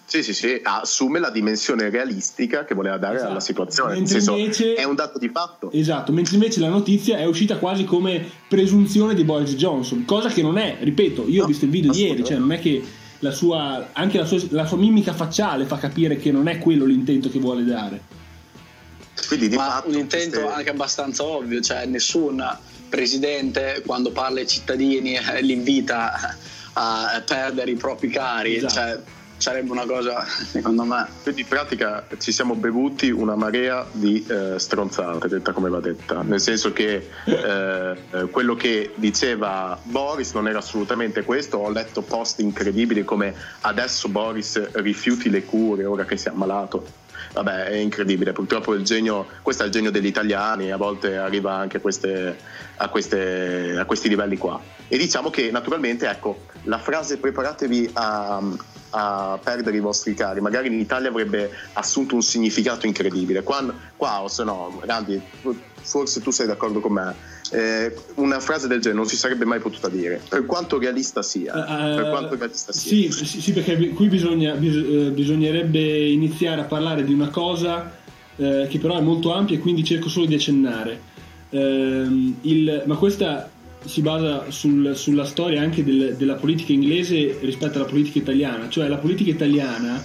Sì, 0.09 0.23
sì, 0.23 0.33
sì, 0.33 0.59
assume 0.63 1.19
la 1.19 1.29
dimensione 1.29 1.91
realistica 1.91 2.65
che 2.65 2.75
voleva 2.75 2.97
dare 2.97 3.17
esatto. 3.17 3.31
alla 3.31 3.41
situazione. 3.41 3.93
Mentre 3.93 4.15
Nel 4.15 4.23
senso, 4.23 4.39
invece, 4.39 4.75
è 4.75 4.85
un 4.85 4.95
dato 4.95 5.19
di 5.19 5.29
fatto. 5.29 5.71
Esatto, 5.71 6.13
mentre 6.13 6.37
invece 6.37 6.61
la 6.61 6.71
notizia 6.71 7.19
è 7.19 7.27
uscita 7.27 7.59
quasi 7.59 7.85
come 7.85 8.27
presunzione 8.49 9.15
di 9.15 9.23
Boris 9.25 9.55
Johnson, 9.55 10.07
cosa 10.07 10.31
che 10.31 10.41
non 10.41 10.57
è, 10.57 10.79
ripeto, 10.81 11.29
io 11.29 11.41
no, 11.41 11.45
ho 11.45 11.47
visto 11.47 11.67
il 11.67 11.71
video 11.71 11.93
ieri, 11.93 12.25
cioè 12.25 12.39
non 12.39 12.53
è 12.53 12.59
che 12.59 12.83
la 13.19 13.33
sua, 13.33 13.91
anche 13.93 14.17
la 14.17 14.25
sua, 14.25 14.43
la 14.49 14.65
sua, 14.65 14.79
mimica 14.79 15.13
facciale 15.13 15.67
fa 15.67 15.77
capire 15.77 16.17
che 16.17 16.33
non 16.33 16.49
è 16.49 16.57
quello 16.57 16.87
l'intento 16.87 17.29
che 17.29 17.39
vuole 17.39 17.63
dare. 17.65 18.01
Quindi, 19.27 19.51
Ma 19.51 19.65
fatto, 19.65 19.89
un 19.89 19.95
intento 19.95 20.41
queste... 20.41 20.57
anche 20.57 20.71
abbastanza 20.71 21.23
ovvio, 21.23 21.61
cioè 21.61 21.85
nessun 21.85 22.43
presidente 22.89 23.83
quando 23.85 24.11
parla 24.11 24.41
ai 24.41 24.47
cittadini 24.47 25.17
eh, 25.17 25.43
li 25.43 25.53
invita 25.53 26.35
a 26.73 27.23
perdere 27.27 27.73
i 27.73 27.77
propri 27.77 28.09
cari. 28.09 28.57
Esatto. 28.57 28.73
Cioè, 28.73 29.17
sarebbe 29.39 29.71
una 29.71 29.87
cosa, 29.87 30.25
secondo 30.25 30.85
me. 30.85 31.07
Quindi 31.23 31.43
in 31.43 31.47
pratica 31.47 32.07
ci 32.19 32.33
siamo 32.33 32.55
bevuti 32.55 33.11
una 33.11 33.37
marea 33.37 33.87
di 33.91 34.25
eh, 34.29 34.59
stronzate, 34.59 35.29
detta 35.29 35.53
come 35.53 35.71
va 35.71 35.81
detta, 35.81 36.23
nel 36.23 36.41
senso 36.41 36.73
che 36.73 37.09
eh, 37.25 38.29
quello 38.31 38.55
che 38.55 38.93
diceva 38.97 39.79
Boris 39.83 40.33
non 40.33 40.49
era 40.49 40.59
assolutamente 40.59 41.23
questo, 41.23 41.59
ho 41.59 41.71
letto 41.71 42.03
post 42.03 42.41
incredibili 42.41 43.05
come 43.05 43.35
adesso 43.63 44.09
Boris 44.09 44.73
rifiuti 44.73 45.31
le 45.31 45.45
cure 45.45 45.85
ora 45.85 46.05
che 46.05 46.17
si 46.17 46.29
è 46.29 46.31
ammalato. 46.31 47.07
Vabbè, 47.31 47.67
è 47.67 47.75
incredibile, 47.77 48.33
purtroppo 48.33 48.73
il 48.75 48.83
genio, 48.85 49.27
questo 49.43 49.63
è 49.63 49.67
il 49.67 49.73
genio 49.73 49.91
degli 49.91 50.07
italiani, 50.07 50.73
a 50.73 50.77
volte 50.77 51.19
arriva 51.19 51.53
anche 51.53 51.77
a, 51.77 51.81
queste, 51.81 52.37
a, 52.77 52.89
queste, 52.89 53.77
a 53.79 53.85
questi 53.85 54.09
livelli 54.09 54.39
qua. 54.39 54.59
E 54.89 54.97
diciamo 54.97 55.29
che 55.29 55.51
naturalmente, 55.51 56.09
ecco, 56.09 56.47
la 56.63 56.79
frase 56.79 57.19
preparatevi 57.19 57.91
a, 57.93 58.41
a 58.91 59.39
perdere 59.43 59.77
i 59.77 59.81
vostri 59.81 60.15
cari, 60.15 60.41
magari 60.41 60.69
in 60.69 60.79
Italia 60.79 61.09
avrebbe 61.09 61.51
assunto 61.75 62.15
un 62.15 62.23
significato 62.23 62.87
incredibile. 62.87 63.43
Qua, 63.43 63.65
qua 63.97 64.23
o 64.23 64.29
se 64.29 64.45
no, 64.45 64.81
Randy, 64.85 65.21
forse 65.83 66.21
tu 66.21 66.31
sei 66.31 66.47
d'accordo 66.47 66.81
con 66.81 66.93
me, 66.93 67.15
eh, 67.51 67.95
una 68.15 68.41
frase 68.41 68.69
del 68.69 68.81
genere 68.81 69.01
non 69.01 69.09
si 69.09 69.17
sarebbe 69.17 69.45
mai 69.45 69.61
potuta 69.61 69.89
dire, 69.89 70.21
per 70.29 70.45
quanto 70.47 70.79
realista 70.79 71.23
sia. 71.23 71.53
Uh, 71.55 71.97
per 71.97 72.11
quanto 72.11 72.37
realista 72.37 72.73
sia. 72.73 73.11
Sì, 73.11 73.25
sì, 73.25 73.41
sì 73.41 73.53
perché 73.53 73.91
qui 73.91 74.09
bisogna, 74.09 74.55
bis, 74.55 74.75
eh, 74.75 75.11
bisognerebbe 75.11 76.09
iniziare 76.09 76.61
a 76.61 76.65
parlare 76.65 77.05
di 77.05 77.13
una 77.13 77.29
cosa 77.29 77.97
eh, 78.37 78.67
che 78.69 78.79
però 78.79 78.99
è 78.99 79.03
molto 79.03 79.33
ampia 79.33 79.57
e 79.57 79.61
quindi 79.61 79.85
cerco 79.85 80.09
solo 80.09 80.27
di 80.27 80.35
accennare. 80.35 81.17
Ehm, 81.51 82.37
il, 82.43 82.83
ma 82.85 82.97
questa 82.97 83.51
si 83.85 84.03
basa 84.03 84.51
sul, 84.51 84.93
sulla 84.97 85.25
storia 85.25 85.61
anche 85.61 85.85
del, 85.85 86.15
della 86.17 86.35
politica 86.35 86.73
inglese 86.73 87.39
rispetto 87.41 87.79
alla 87.79 87.89
politica 87.89 88.19
italiana, 88.19 88.69
cioè 88.69 88.89
la 88.89 88.99
politica 88.99 89.31
italiana 89.31 90.05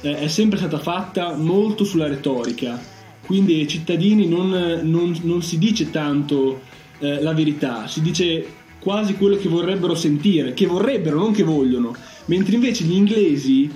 eh, 0.00 0.18
è 0.18 0.28
sempre 0.28 0.58
stata 0.58 0.78
fatta 0.78 1.34
molto 1.34 1.84
sulla 1.84 2.06
retorica, 2.06 2.80
quindi 3.24 3.54
ai 3.54 3.68
cittadini 3.68 4.26
non, 4.26 4.80
non, 4.82 5.18
non 5.22 5.42
si 5.42 5.58
dice 5.58 5.90
tanto 5.90 6.60
eh, 6.98 7.22
la 7.22 7.32
verità, 7.32 7.86
si 7.86 8.02
dice 8.02 8.46
quasi 8.78 9.14
quello 9.14 9.36
che 9.36 9.48
vorrebbero 9.48 9.94
sentire, 9.94 10.52
che 10.52 10.66
vorrebbero, 10.66 11.18
non 11.18 11.32
che 11.32 11.42
vogliono, 11.42 11.96
mentre 12.26 12.54
invece 12.54 12.84
gli 12.84 12.94
inglesi 12.94 13.70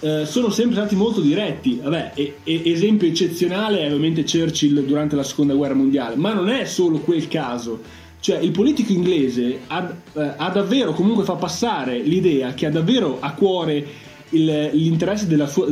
eh, 0.00 0.24
sono 0.26 0.50
sempre 0.50 0.76
stati 0.76 0.96
molto 0.96 1.20
diretti. 1.20 1.80
Vabbè, 1.82 2.12
e, 2.14 2.36
e, 2.42 2.62
esempio 2.64 3.06
eccezionale 3.06 3.80
è 3.80 3.86
ovviamente 3.86 4.24
Churchill 4.24 4.84
durante 4.84 5.16
la 5.16 5.22
seconda 5.22 5.54
guerra 5.54 5.74
mondiale, 5.74 6.16
ma 6.16 6.32
non 6.32 6.48
è 6.48 6.64
solo 6.64 6.98
quel 6.98 7.28
caso 7.28 7.80
cioè 8.24 8.38
il 8.38 8.52
politico 8.52 8.90
inglese 8.90 9.60
ha, 9.66 9.94
eh, 10.14 10.32
ha 10.38 10.48
davvero, 10.48 10.94
comunque 10.94 11.24
fa 11.24 11.34
passare 11.34 11.98
l'idea 11.98 12.54
che 12.54 12.64
ha 12.64 12.70
davvero 12.70 13.18
a 13.20 13.34
cuore 13.34 13.86
il, 14.30 14.70
l'interesse 14.72 15.26
della 15.26 15.46
sua, 15.46 15.70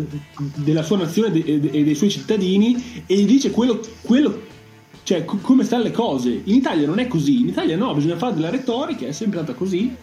della 0.57 0.83
sua 0.83 0.99
nazione 0.99 1.29
e 1.29 1.59
dei, 1.59 1.83
dei, 1.83 1.95
suoi 1.95 2.11
cittadini 2.11 3.05
e 3.07 3.15
gli 3.15 3.25
dice 3.25 3.51
quello, 3.51 3.81
quello 4.03 4.43
cioè 5.03 5.25
c- 5.25 5.41
come 5.41 5.65
stanno 5.65 5.85
le 5.85 5.93
cose. 5.93 6.43
In 6.45 6.55
Italia 6.55 6.87
non 6.87 6.99
è 6.99 7.07
così, 7.07 7.41
in 7.41 7.49
Italia 7.49 7.75
no, 7.75 7.95
bisogna 7.95 8.19
fare 8.19 8.35
della 8.35 8.51
retorica, 8.51 9.07
è 9.07 9.13
sempre 9.13 9.39
stata 9.39 9.55
così. 9.55 9.97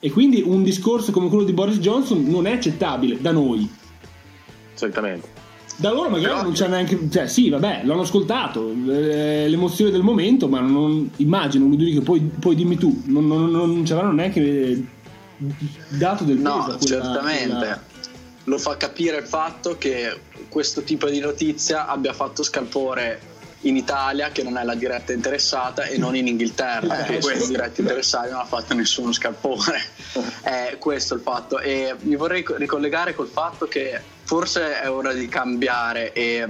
E 0.00 0.10
quindi 0.10 0.42
un 0.44 0.64
discorso 0.64 1.12
come 1.12 1.28
quello 1.28 1.44
di 1.44 1.52
Boris 1.52 1.78
Johnson 1.78 2.24
non 2.24 2.48
è 2.48 2.54
accettabile 2.54 3.20
da 3.20 3.30
noi. 3.30 3.70
Certamente 4.74 5.33
da 5.76 5.90
loro 5.90 6.08
magari 6.08 6.32
Però... 6.32 6.42
non 6.42 6.52
c'è 6.52 6.68
neanche 6.68 7.08
cioè 7.10 7.26
sì 7.26 7.48
vabbè 7.48 7.82
l'hanno 7.84 8.02
ascoltato 8.02 8.70
eh, 8.70 9.48
l'emozione 9.48 9.90
del 9.90 10.02
momento 10.02 10.48
ma 10.48 10.60
non 10.60 11.10
immagino 11.16 11.66
Ludovico 11.66 12.00
poi, 12.02 12.20
poi 12.20 12.54
dimmi 12.54 12.76
tu 12.76 13.02
non, 13.06 13.26
non, 13.26 13.50
non 13.50 13.84
ci 13.84 13.92
avranno 13.92 14.12
neanche 14.12 14.84
dato 15.88 16.24
del 16.24 16.36
peso 16.36 16.48
no 16.48 16.62
quella, 16.64 16.78
certamente. 16.78 17.56
quella... 17.56 17.82
lo 18.44 18.58
fa 18.58 18.76
capire 18.76 19.18
il 19.18 19.26
fatto 19.26 19.76
che 19.76 20.16
questo 20.48 20.82
tipo 20.82 21.08
di 21.08 21.18
notizia 21.18 21.86
abbia 21.86 22.12
fatto 22.12 22.44
scalpore 22.44 23.32
in 23.62 23.76
Italia 23.76 24.30
che 24.30 24.42
non 24.42 24.56
è 24.56 24.64
la 24.64 24.74
diretta 24.74 25.12
interessata 25.12 25.84
e 25.84 25.98
non 25.98 26.14
in 26.14 26.26
Inghilterra 26.26 27.04
eh, 27.04 27.14
che 27.14 27.22
sono 27.22 27.46
diretti 27.46 27.80
interessati 27.80 28.30
non 28.30 28.40
ha 28.40 28.44
fatto 28.44 28.74
nessuno 28.74 29.10
scalpore. 29.12 29.80
È 30.42 30.76
questo 30.78 31.14
il 31.14 31.20
fatto. 31.20 31.58
E 31.58 31.94
mi 32.00 32.14
vorrei 32.14 32.44
ricollegare 32.56 33.14
col 33.14 33.26
fatto 33.26 33.66
che 33.66 33.98
forse 34.24 34.80
è 34.80 34.90
ora 34.90 35.12
di 35.12 35.28
cambiare 35.28 36.12
e 36.12 36.46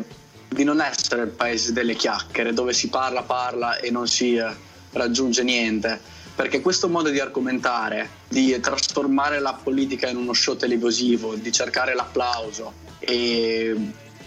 di 0.49 0.65
non 0.65 0.81
essere 0.81 1.23
il 1.23 1.29
paese 1.31 1.73
delle 1.73 1.95
chiacchiere 1.95 2.53
dove 2.53 2.73
si 2.73 2.89
parla 2.89 3.23
parla 3.23 3.79
e 3.79 3.91
non 3.91 4.07
si 4.07 4.41
raggiunge 4.93 5.43
niente 5.43 6.01
perché 6.35 6.61
questo 6.61 6.89
modo 6.89 7.11
di 7.11 7.21
argomentare 7.21 8.09
di 8.29 8.59
trasformare 8.61 9.41
la 9.41 9.55
politica 9.55 10.09
in 10.09 10.17
uno 10.17 10.33
show 10.33 10.57
televisivo 10.57 11.35
di 11.35 11.53
cercare 11.53 11.95
l'applauso 11.95 12.73
e 12.99 13.77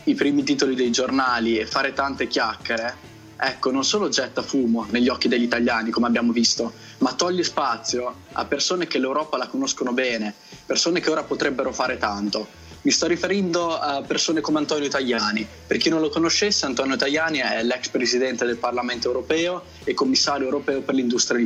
i 0.08 0.16
primi 0.16 0.44
titoli 0.44 0.76
dei 0.76 0.90
giornali 0.90 1.58
e 1.58 1.66
fare 1.66 1.92
tante 1.92 2.28
chiacchiere, 2.28 2.96
ecco, 3.36 3.72
non 3.72 3.84
solo 3.84 4.08
getta 4.08 4.42
fumo 4.42 4.88
negli 4.90 5.10
occhi 5.10 5.28
degli 5.28 5.44
italiani, 5.44 5.90
come 5.90 6.08
abbiamo 6.08 6.32
visto, 6.32 6.72
ma 7.00 7.14
toglie 7.14 7.44
spazio 7.44 8.16
a 8.32 8.46
persone 8.46 8.88
che 8.88 9.00
l'Europa 9.00 9.36
la 9.36 9.48
conoscono 9.48 9.92
bene, 9.92 10.34
persone 10.66 11.02
che 11.02 11.10
ora 11.10 11.24
potrebbero 11.24 11.74
fare 11.74 11.98
tanto. 11.98 12.48
Mi 12.88 12.94
sto 12.94 13.06
riferendo 13.08 13.78
a 13.78 14.02
persone 14.04 14.40
come 14.40 14.60
Antonio 14.60 14.88
Tajani. 14.88 15.46
Per 15.68 15.76
chi 15.76 15.90
non 15.90 16.00
lo 16.00 16.08
conoscesse, 16.08 16.66
Antonio 16.66 16.96
Tajani 16.96 17.40
è 17.40 17.62
l'ex 17.62 17.90
presidente 17.90 18.46
del 18.46 18.56
Parlamento 18.60 19.08
europeo 19.10 19.66
e 19.84 19.94
commissario 19.94 20.46
europeo 20.46 20.82
per 20.84 20.96
l'industria 20.96 21.46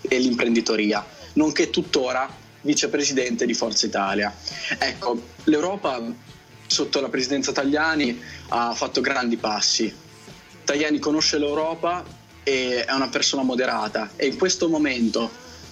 e 0.00 0.18
l'imprenditoria, 0.18 1.06
nonché 1.34 1.70
tuttora 1.70 2.36
vicepresidente 2.62 3.46
di 3.46 3.54
Forza 3.54 3.86
Italia. 3.86 4.36
Ecco, 4.80 5.28
l'Europa 5.44 6.02
sotto 6.66 7.00
la 7.00 7.08
presidenza 7.08 7.52
Tajani 7.52 8.20
ha 8.48 8.74
fatto 8.74 9.00
grandi 9.00 9.36
passi. 9.36 9.96
Tajani 10.64 10.98
conosce 10.98 11.38
l'Europa 11.38 12.04
e 12.42 12.84
è 12.84 12.92
una 12.92 13.10
persona 13.10 13.44
moderata 13.44 14.14
e 14.16 14.26
in 14.26 14.36
questo 14.36 14.68
momento 14.68 15.30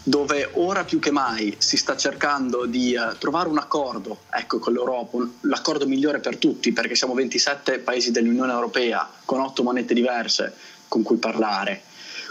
dove 0.09 0.49
ora 0.55 0.85
più 0.85 0.99
che 0.99 1.11
mai 1.11 1.55
si 1.59 1.77
sta 1.77 1.95
cercando 1.95 2.65
di 2.65 2.97
uh, 2.97 3.17
trovare 3.19 3.49
un 3.49 3.59
accordo 3.59 4.21
ecco, 4.31 4.59
con 4.59 4.73
l'Europa, 4.73 5.19
l'accordo 5.43 5.87
migliore 5.87 6.19
per 6.21 6.39
tutti, 6.39 6.73
perché 6.73 6.95
siamo 6.95 7.13
27 7.13 7.81
paesi 7.81 8.11
dell'Unione 8.11 8.53
Europea 8.53 9.09
con 9.27 9.41
otto 9.41 9.63
monete 9.63 9.93
diverse 9.93 10.55
con 10.89 11.03
cui 11.03 11.19
parlare. 11.19 11.83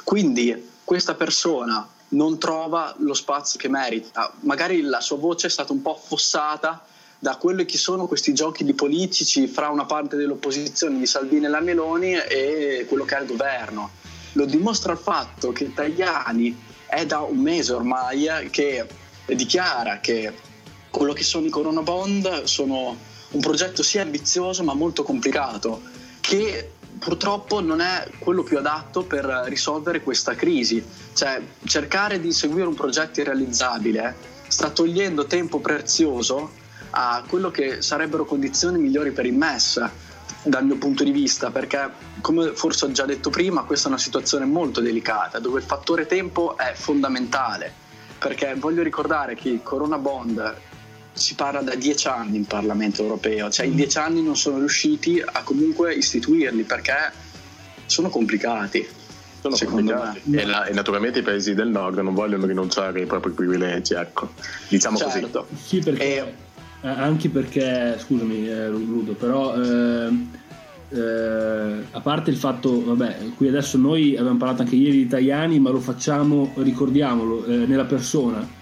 Quindi 0.03 0.69
questa 0.83 1.13
persona 1.13 1.87
non 2.09 2.39
trova 2.39 2.95
lo 2.97 3.13
spazio 3.13 3.59
che 3.59 3.69
merita, 3.69 4.33
magari 4.39 4.81
la 4.81 5.01
sua 5.01 5.17
voce 5.17 5.47
è 5.47 5.49
stata 5.49 5.71
un 5.71 5.83
po' 5.83 5.95
affossata 5.95 6.83
da 7.19 7.35
quelli 7.35 7.65
che 7.65 7.77
sono 7.77 8.07
questi 8.07 8.33
giochi 8.33 8.63
di 8.63 8.73
politici 8.73 9.47
fra 9.47 9.69
una 9.69 9.85
parte 9.85 10.15
dell'opposizione 10.15 10.97
di 10.97 11.05
Salvini 11.05 11.45
e 11.45 11.49
la 11.49 11.59
Meloni 11.59 12.13
e 12.13 12.85
quello 12.87 13.05
che 13.05 13.17
è 13.17 13.21
il 13.21 13.27
governo. 13.27 13.91
Lo 14.33 14.45
dimostra 14.45 14.93
il 14.93 14.99
fatto 14.99 15.51
che 15.51 15.73
Tajani 15.73 16.65
è 16.87 17.05
da 17.05 17.19
un 17.19 17.37
mese 17.37 17.73
ormai 17.73 18.27
che 18.49 18.87
dichiara 19.25 19.99
che 19.99 20.33
quello 20.89 21.13
che 21.13 21.23
sono 21.23 21.45
i 21.45 21.49
Corona 21.49 21.81
Bond 21.81 22.43
sono 22.43 22.97
un 23.29 23.41
progetto 23.41 23.83
sia 23.83 24.01
ambizioso 24.01 24.63
ma 24.63 24.73
molto 24.73 25.03
complicato 25.03 25.81
che 26.21 26.71
purtroppo 26.97 27.61
non 27.61 27.79
è 27.79 28.07
quello 28.19 28.43
più 28.43 28.57
adatto 28.57 29.03
per 29.03 29.25
risolvere 29.45 30.01
questa 30.01 30.35
crisi. 30.35 30.83
Cioè, 31.13 31.41
cercare 31.65 32.19
di 32.19 32.31
seguire 32.31 32.67
un 32.67 32.73
progetto 32.73 33.21
irrealizzabile 33.21 34.15
sta 34.47 34.69
togliendo 34.69 35.25
tempo 35.25 35.59
prezioso 35.59 36.51
a 36.91 37.23
quello 37.27 37.51
che 37.51 37.81
sarebbero 37.81 38.25
condizioni 38.25 38.79
migliori 38.79 39.11
per 39.11 39.25
il 39.25 39.33
MES 39.33 39.89
dal 40.49 40.65
mio 40.65 40.77
punto 40.77 41.03
di 41.03 41.11
vista, 41.11 41.51
perché 41.51 41.89
come 42.21 42.51
forse 42.53 42.85
ho 42.85 42.91
già 42.91 43.05
detto 43.05 43.29
prima, 43.29 43.63
questa 43.63 43.87
è 43.87 43.91
una 43.91 43.99
situazione 43.99 44.45
molto 44.45 44.81
delicata, 44.81 45.39
dove 45.39 45.59
il 45.59 45.65
fattore 45.65 46.05
tempo 46.05 46.57
è 46.57 46.73
fondamentale, 46.75 47.73
perché 48.17 48.55
voglio 48.55 48.83
ricordare 48.83 49.35
che 49.35 49.49
il 49.49 49.61
Corona 49.61 49.97
Bond 49.97 50.55
si 51.13 51.35
parla 51.35 51.61
da 51.61 51.75
dieci 51.75 52.07
anni 52.07 52.37
in 52.37 52.45
Parlamento 52.45 53.01
europeo, 53.01 53.49
cioè 53.49 53.65
in 53.65 53.75
dieci 53.75 53.97
anni 53.97 54.21
non 54.21 54.37
sono 54.37 54.59
riusciti 54.59 55.21
a 55.25 55.41
comunque 55.43 55.93
istituirli 55.93 56.63
perché 56.63 57.11
sono 57.85 58.09
complicati. 58.09 58.87
Sono 59.39 59.57
complicati. 59.71 60.21
E, 60.31 60.45
la, 60.45 60.65
e, 60.65 60.73
naturalmente 60.73 61.19
i 61.19 61.21
paesi 61.21 61.53
del 61.53 61.69
nord 61.69 61.99
non 61.99 62.13
vogliono 62.13 62.45
rinunciare 62.45 62.99
ai 62.99 63.05
propri 63.05 63.31
privilegi, 63.31 63.93
ecco, 63.93 64.31
diciamo 64.67 64.97
certo. 64.97 65.47
così. 65.49 65.63
Sì, 65.67 65.79
perché... 65.79 66.03
E, 66.03 66.33
eh, 66.81 66.87
anche 66.87 67.29
perché, 67.29 67.95
scusami 67.97 68.47
eh, 68.47 68.69
Ludo, 68.69 69.13
però 69.13 69.55
eh, 69.55 70.09
eh, 70.89 71.83
a 71.91 71.99
parte 71.99 72.29
il 72.29 72.37
fatto, 72.37 72.83
vabbè, 72.83 73.17
qui 73.35 73.47
adesso 73.47 73.77
noi 73.77 74.15
abbiamo 74.15 74.37
parlato 74.37 74.61
anche 74.61 74.75
ieri 74.75 74.97
di 74.97 75.01
italiani, 75.01 75.59
ma 75.59 75.69
lo 75.69 75.79
facciamo, 75.79 76.51
ricordiamolo, 76.55 77.45
eh, 77.45 77.55
nella 77.65 77.85
persona. 77.85 78.55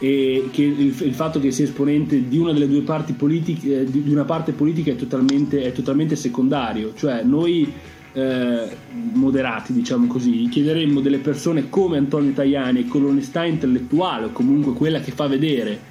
E 0.00 0.48
che 0.52 0.62
il, 0.62 0.94
il, 1.00 1.14
fatto 1.14 1.40
che 1.40 1.50
sia 1.50 1.64
esponente 1.64 2.28
di 2.28 2.38
una 2.38 2.52
delle 2.52 2.68
due 2.68 2.82
parti 2.82 3.14
politiche, 3.14 3.80
eh, 3.80 3.84
di, 3.84 4.02
di 4.02 4.12
una 4.12 4.24
parte 4.24 4.52
politica 4.52 4.92
è 4.92 4.96
totalmente, 4.96 5.62
è 5.62 5.72
totalmente 5.72 6.14
secondario, 6.14 6.92
cioè 6.94 7.22
noi 7.24 7.72
eh, 8.12 8.68
moderati, 9.14 9.72
diciamo 9.72 10.06
così, 10.06 10.48
chiederemmo 10.48 11.00
delle 11.00 11.18
persone 11.18 11.68
come 11.68 11.98
Antonio 11.98 12.32
Tajani 12.32 12.86
con 12.86 13.02
l'onestà 13.02 13.44
intellettuale 13.44 14.26
o 14.26 14.30
comunque 14.30 14.72
quella 14.72 15.00
che 15.00 15.10
fa 15.10 15.26
vedere 15.26 15.87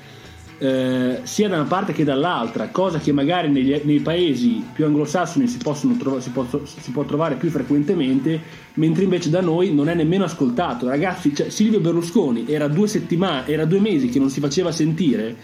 eh, 0.59 1.19
sia 1.23 1.47
da 1.47 1.55
una 1.55 1.65
parte 1.65 1.93
che 1.93 2.03
dall'altra, 2.03 2.69
cosa 2.69 2.97
che 2.97 3.11
magari 3.11 3.49
negli, 3.49 3.79
nei 3.83 3.99
paesi 3.99 4.65
più 4.73 4.85
anglosassoni 4.85 5.47
si, 5.47 5.57
trova, 5.57 5.75
si, 6.19 6.29
può, 6.31 6.45
si, 6.63 6.91
può, 6.91 7.03
trovare 7.03 7.35
più 7.35 7.49
frequentemente, 7.49 8.39
mentre 8.75 9.03
invece 9.03 9.29
da 9.29 9.41
noi 9.41 9.73
non 9.73 9.87
è 9.87 9.93
nemmeno 9.93 10.23
ascoltato. 10.23 10.87
Ragazzi, 10.87 11.35
cioè, 11.35 11.49
Silvio 11.49 11.79
Berlusconi 11.79 12.45
era 12.47 12.67
due 12.67 12.87
settimane, 12.87 13.47
era 13.47 13.65
due 13.65 13.79
mesi 13.79 14.09
che 14.09 14.17
non 14.17 14.29
si 14.29 14.39
faceva 14.39 14.71
sentire, 14.71 15.35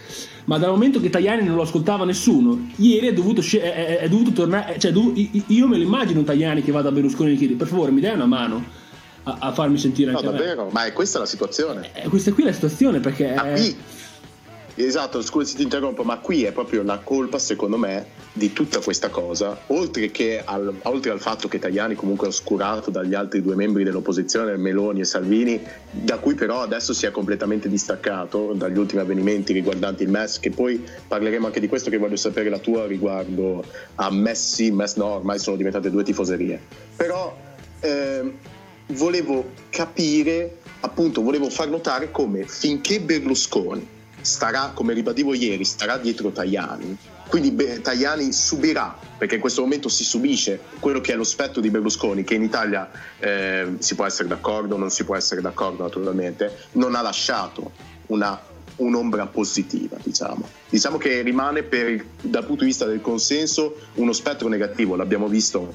ma 0.46 0.58
dal 0.58 0.70
momento 0.70 1.00
che 1.00 1.10
Tajani 1.10 1.44
non 1.44 1.54
lo 1.54 1.62
ascoltava 1.62 2.04
nessuno, 2.04 2.70
ieri 2.76 3.06
è 3.06 3.12
dovuto, 3.12 3.40
è, 3.40 3.98
è 3.98 4.08
dovuto 4.08 4.32
tornare, 4.32 4.78
cioè, 4.78 4.92
io 4.92 5.68
me 5.68 5.76
lo 5.76 5.82
immagino 5.82 6.24
Tajani 6.24 6.62
che 6.62 6.72
va 6.72 6.82
da 6.82 6.90
Berlusconi 6.90 7.30
e 7.30 7.34
gli 7.34 7.38
chiede 7.38 7.54
per 7.54 7.68
favore 7.68 7.92
mi 7.92 8.00
dai 8.00 8.14
una 8.14 8.26
mano 8.26 8.64
a, 9.22 9.36
a 9.38 9.52
farmi 9.52 9.78
sentire 9.78 10.10
anche 10.10 10.24
no, 10.24 10.32
davvero, 10.32 10.68
ma 10.72 10.86
è 10.86 10.92
questa 10.92 11.20
la 11.20 11.26
situazione. 11.26 11.90
Eh, 11.92 12.08
questa 12.08 12.32
qui 12.32 12.42
è 12.42 12.46
la 12.46 12.52
situazione 12.52 12.98
perché... 12.98 13.32
Qui 13.54 13.76
Esatto, 14.76 15.22
scusa 15.22 15.50
se 15.50 15.56
ti 15.56 15.62
interrompo, 15.62 16.02
ma 16.02 16.18
qui 16.18 16.42
è 16.42 16.50
proprio 16.50 16.82
la 16.82 16.98
colpa, 16.98 17.38
secondo 17.38 17.76
me, 17.76 18.06
di 18.32 18.52
tutta 18.52 18.80
questa 18.80 19.08
cosa, 19.08 19.56
oltre, 19.68 20.10
al, 20.44 20.74
oltre 20.82 21.12
al 21.12 21.20
fatto 21.20 21.46
che 21.46 21.60
Tajani 21.60 21.94
comunque 21.94 22.26
è 22.26 22.30
oscurato 22.30 22.90
dagli 22.90 23.14
altri 23.14 23.40
due 23.40 23.54
membri 23.54 23.84
dell'opposizione, 23.84 24.56
Meloni 24.56 25.00
e 25.00 25.04
Salvini, 25.04 25.62
da 25.92 26.18
cui 26.18 26.34
però 26.34 26.62
adesso 26.62 26.92
si 26.92 27.06
è 27.06 27.12
completamente 27.12 27.68
distaccato 27.68 28.52
dagli 28.52 28.76
ultimi 28.76 29.00
avvenimenti 29.00 29.52
riguardanti 29.52 30.02
il 30.02 30.08
MES, 30.08 30.40
che 30.40 30.50
poi 30.50 30.84
parleremo 31.06 31.46
anche 31.46 31.60
di 31.60 31.68
questo 31.68 31.88
che 31.88 31.98
voglio 31.98 32.16
sapere 32.16 32.48
la 32.48 32.58
tua 32.58 32.84
riguardo 32.84 33.64
a 33.94 34.10
Messi, 34.10 34.72
MES 34.72 34.96
no, 34.96 35.06
ormai 35.06 35.38
sono 35.38 35.54
diventate 35.54 35.88
due 35.88 36.02
tifoserie. 36.02 36.60
Però 36.96 37.36
eh, 37.78 38.32
volevo 38.88 39.52
capire, 39.70 40.56
appunto, 40.80 41.22
volevo 41.22 41.48
far 41.48 41.68
notare 41.68 42.10
come 42.10 42.42
finché 42.48 42.98
Berlusconi 42.98 43.94
starà, 44.24 44.72
come 44.74 44.94
ribadivo 44.94 45.34
ieri, 45.34 45.64
starà 45.64 45.98
dietro 45.98 46.30
Tajani. 46.30 46.96
Quindi 47.28 47.80
Tajani 47.80 48.32
subirà, 48.32 48.96
perché 49.18 49.36
in 49.36 49.40
questo 49.40 49.60
momento 49.60 49.88
si 49.88 50.04
subisce 50.04 50.60
quello 50.78 51.00
che 51.00 51.12
è 51.12 51.16
lo 51.16 51.24
spettro 51.24 51.60
di 51.60 51.70
Berlusconi, 51.70 52.24
che 52.24 52.34
in 52.34 52.42
Italia 52.42 52.90
eh, 53.18 53.74
si 53.78 53.94
può 53.94 54.04
essere 54.04 54.28
d'accordo, 54.28 54.76
non 54.76 54.90
si 54.90 55.04
può 55.04 55.16
essere 55.16 55.40
d'accordo 55.40 55.82
naturalmente, 55.82 56.66
non 56.72 56.94
ha 56.94 57.02
lasciato 57.02 57.72
una, 58.06 58.40
un'ombra 58.76 59.26
positiva, 59.26 59.96
diciamo. 60.02 60.48
Diciamo 60.68 60.96
che 60.96 61.22
rimane 61.22 61.62
per, 61.62 62.04
dal 62.20 62.44
punto 62.44 62.62
di 62.62 62.70
vista 62.70 62.84
del 62.86 63.00
consenso 63.00 63.76
uno 63.94 64.12
spettro 64.12 64.48
negativo, 64.48 64.96
l'abbiamo 64.96 65.28
visto 65.28 65.74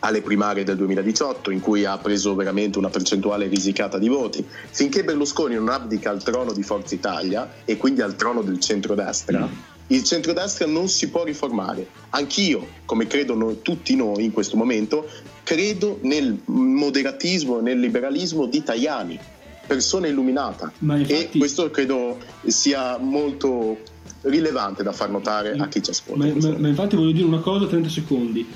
alle 0.00 0.22
primarie 0.22 0.64
del 0.64 0.76
2018 0.76 1.50
in 1.50 1.60
cui 1.60 1.84
ha 1.84 1.98
preso 1.98 2.34
veramente 2.34 2.78
una 2.78 2.88
percentuale 2.88 3.46
risicata 3.46 3.98
di 3.98 4.08
voti. 4.08 4.44
Finché 4.70 5.02
Berlusconi 5.04 5.54
non 5.54 5.68
abdica 5.68 6.10
al 6.10 6.22
trono 6.22 6.52
di 6.52 6.62
Forza 6.62 6.94
Italia 6.94 7.52
e 7.64 7.76
quindi 7.76 8.00
al 8.00 8.16
trono 8.16 8.42
del 8.42 8.60
centrodestra, 8.60 9.40
mm. 9.40 9.52
il 9.88 10.04
centrodestra 10.04 10.66
non 10.66 10.88
si 10.88 11.08
può 11.08 11.24
riformare. 11.24 11.86
Anch'io, 12.10 12.66
come 12.84 13.06
credono 13.06 13.60
tutti 13.60 13.96
noi 13.96 14.24
in 14.24 14.32
questo 14.32 14.56
momento, 14.56 15.08
credo 15.42 15.98
nel 16.02 16.38
moderatismo, 16.44 17.60
nel 17.60 17.80
liberalismo 17.80 18.46
di 18.46 18.62
Tajani, 18.62 19.18
persona 19.66 20.06
illuminata. 20.06 20.72
Infatti... 20.78 21.12
E 21.12 21.30
questo 21.36 21.70
credo 21.70 22.18
sia 22.46 22.98
molto 22.98 23.78
rilevante 24.22 24.82
da 24.82 24.92
far 24.92 25.10
notare 25.10 25.52
a 25.52 25.68
chi 25.68 25.82
ci 25.82 25.90
ascolta. 25.90 26.26
Ma, 26.26 26.32
ma, 26.34 26.58
ma 26.58 26.68
infatti 26.68 26.96
voglio 26.96 27.12
dire 27.12 27.24
una 27.24 27.40
cosa, 27.40 27.66
30 27.66 27.88
secondi 27.88 28.46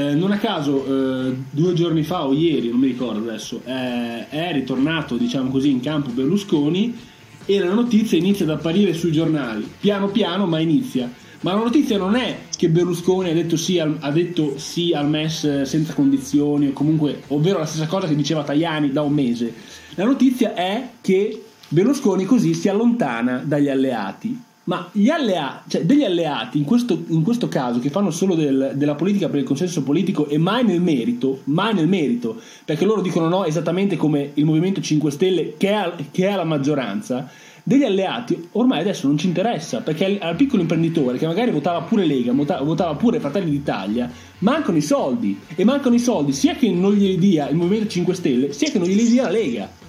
eh, 0.00 0.14
non 0.14 0.32
a 0.32 0.38
caso, 0.38 0.86
eh, 0.86 1.34
due 1.50 1.74
giorni 1.74 2.02
fa 2.02 2.26
o 2.26 2.32
ieri, 2.32 2.70
non 2.70 2.80
mi 2.80 2.86
ricordo 2.86 3.28
adesso, 3.28 3.60
eh, 3.66 4.28
è 4.28 4.50
ritornato, 4.52 5.16
diciamo 5.16 5.50
così, 5.50 5.70
in 5.70 5.80
campo 5.80 6.10
Berlusconi 6.10 6.96
e 7.44 7.58
la 7.58 7.74
notizia 7.74 8.16
inizia 8.16 8.46
ad 8.46 8.52
apparire 8.52 8.94
sui 8.94 9.12
giornali, 9.12 9.68
piano 9.78 10.08
piano, 10.08 10.46
ma 10.46 10.58
inizia. 10.58 11.12
Ma 11.42 11.52
la 11.52 11.62
notizia 11.62 11.98
non 11.98 12.16
è 12.16 12.38
che 12.56 12.68
Berlusconi 12.68 13.30
ha 13.30 13.34
detto 13.34 13.56
sì 13.56 13.78
al, 13.78 13.96
ha 14.00 14.10
detto 14.10 14.58
sì 14.58 14.92
al 14.92 15.08
MES 15.08 15.62
senza 15.62 15.92
condizioni, 15.92 16.68
o 16.68 16.72
comunque, 16.72 17.22
ovvero 17.28 17.58
la 17.58 17.66
stessa 17.66 17.86
cosa 17.86 18.06
che 18.06 18.14
diceva 18.14 18.42
Tajani 18.42 18.92
da 18.92 19.02
un 19.02 19.12
mese. 19.12 19.52
La 19.96 20.04
notizia 20.04 20.54
è 20.54 20.88
che 21.00 21.44
Berlusconi 21.68 22.24
così 22.24 22.54
si 22.54 22.68
allontana 22.68 23.42
dagli 23.44 23.68
alleati 23.68 24.48
ma 24.70 24.88
alleati, 25.10 25.70
cioè 25.70 25.84
degli 25.84 26.04
alleati 26.04 26.56
in 26.56 26.64
questo, 26.64 27.02
in 27.08 27.24
questo 27.24 27.48
caso 27.48 27.80
che 27.80 27.90
fanno 27.90 28.12
solo 28.12 28.36
del, 28.36 28.74
della 28.76 28.94
politica 28.94 29.28
per 29.28 29.40
il 29.40 29.44
consenso 29.44 29.82
politico 29.82 30.28
e 30.28 30.38
mai 30.38 30.64
nel 30.64 30.80
merito, 30.80 31.40
mai 31.44 31.74
nel 31.74 31.88
merito, 31.88 32.40
perché 32.64 32.84
loro 32.84 33.00
dicono 33.00 33.28
no 33.28 33.44
esattamente 33.44 33.96
come 33.96 34.30
il 34.34 34.44
Movimento 34.44 34.80
5 34.80 35.10
Stelle 35.10 35.54
che 35.56 35.72
ha, 35.72 35.92
che 36.12 36.30
la 36.30 36.44
maggioranza, 36.44 37.28
degli 37.64 37.82
alleati 37.82 38.48
ormai 38.52 38.78
adesso 38.78 39.08
non 39.08 39.18
ci 39.18 39.26
interessa 39.26 39.80
perché 39.80 40.18
al, 40.20 40.36
piccolo 40.36 40.62
imprenditore 40.62 41.18
che 41.18 41.26
magari 41.26 41.50
votava 41.50 41.82
pure 41.82 42.06
Lega, 42.06 42.32
votava 42.32 42.94
pure 42.94 43.18
Fratelli 43.18 43.50
d'Italia, 43.50 44.08
mancano 44.38 44.76
i 44.76 44.82
soldi 44.82 45.36
e 45.56 45.64
mancano 45.64 45.96
i 45.96 46.00
soldi 46.00 46.32
sia 46.32 46.54
che 46.54 46.70
non 46.70 46.92
glieli 46.92 47.18
dia 47.18 47.48
il 47.48 47.56
Movimento 47.56 47.88
5 47.88 48.14
Stelle 48.14 48.52
sia 48.52 48.70
che 48.70 48.78
non 48.78 48.86
glieli 48.86 49.08
dia 49.08 49.24
la 49.24 49.30
Lega. 49.30 49.88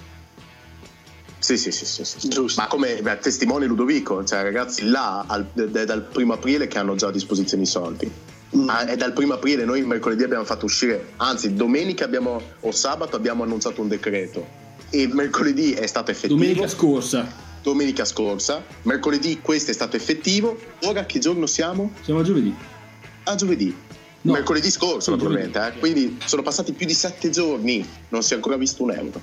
Sì, 1.42 1.56
sì, 1.58 1.72
sì, 1.72 1.84
sì, 1.84 2.04
sì. 2.04 2.28
Giusto. 2.28 2.60
Ma 2.60 2.68
come 2.68 3.02
beh, 3.02 3.18
testimone 3.18 3.66
Ludovico, 3.66 4.22
cioè 4.24 4.42
ragazzi 4.42 4.84
là 4.84 5.24
al, 5.26 5.52
è 5.52 5.84
dal 5.84 6.02
primo 6.02 6.34
aprile 6.34 6.68
che 6.68 6.78
hanno 6.78 6.94
già 6.94 7.08
a 7.08 7.10
disposizione 7.10 7.64
i 7.64 7.66
soldi. 7.66 8.08
Mm. 8.56 8.68
Ah, 8.68 8.86
è 8.86 8.96
dal 8.96 9.12
primo 9.12 9.34
aprile, 9.34 9.64
noi 9.64 9.82
mercoledì 9.82 10.22
abbiamo 10.22 10.44
fatto 10.44 10.66
uscire, 10.66 11.14
anzi 11.16 11.54
domenica 11.54 12.04
abbiamo, 12.04 12.40
o 12.60 12.70
sabato 12.70 13.16
abbiamo 13.16 13.42
annunciato 13.42 13.80
un 13.80 13.88
decreto 13.88 14.46
e 14.90 15.08
mercoledì 15.08 15.72
è 15.72 15.86
stato 15.88 16.12
effettivo. 16.12 16.38
Domenica 16.38 16.68
scorsa. 16.68 17.26
Domenica 17.60 18.04
scorsa, 18.04 18.62
mercoledì 18.82 19.40
questo 19.40 19.72
è 19.72 19.74
stato 19.74 19.96
effettivo, 19.96 20.56
ora 20.82 21.06
che 21.06 21.18
giorno 21.18 21.46
siamo? 21.46 21.92
Siamo 22.02 22.20
a 22.20 22.22
giovedì. 22.22 22.54
A 23.24 23.34
giovedì. 23.34 23.76
No. 24.20 24.32
Mercoledì 24.32 24.70
scorso, 24.70 25.10
naturalmente, 25.10 25.58
eh? 25.58 25.78
quindi 25.80 26.18
sono 26.24 26.42
passati 26.42 26.72
più 26.72 26.86
di 26.86 26.94
sette 26.94 27.30
giorni, 27.30 27.84
non 28.10 28.22
si 28.22 28.34
è 28.34 28.36
ancora 28.36 28.56
visto 28.56 28.84
un 28.84 28.92
euro. 28.92 29.20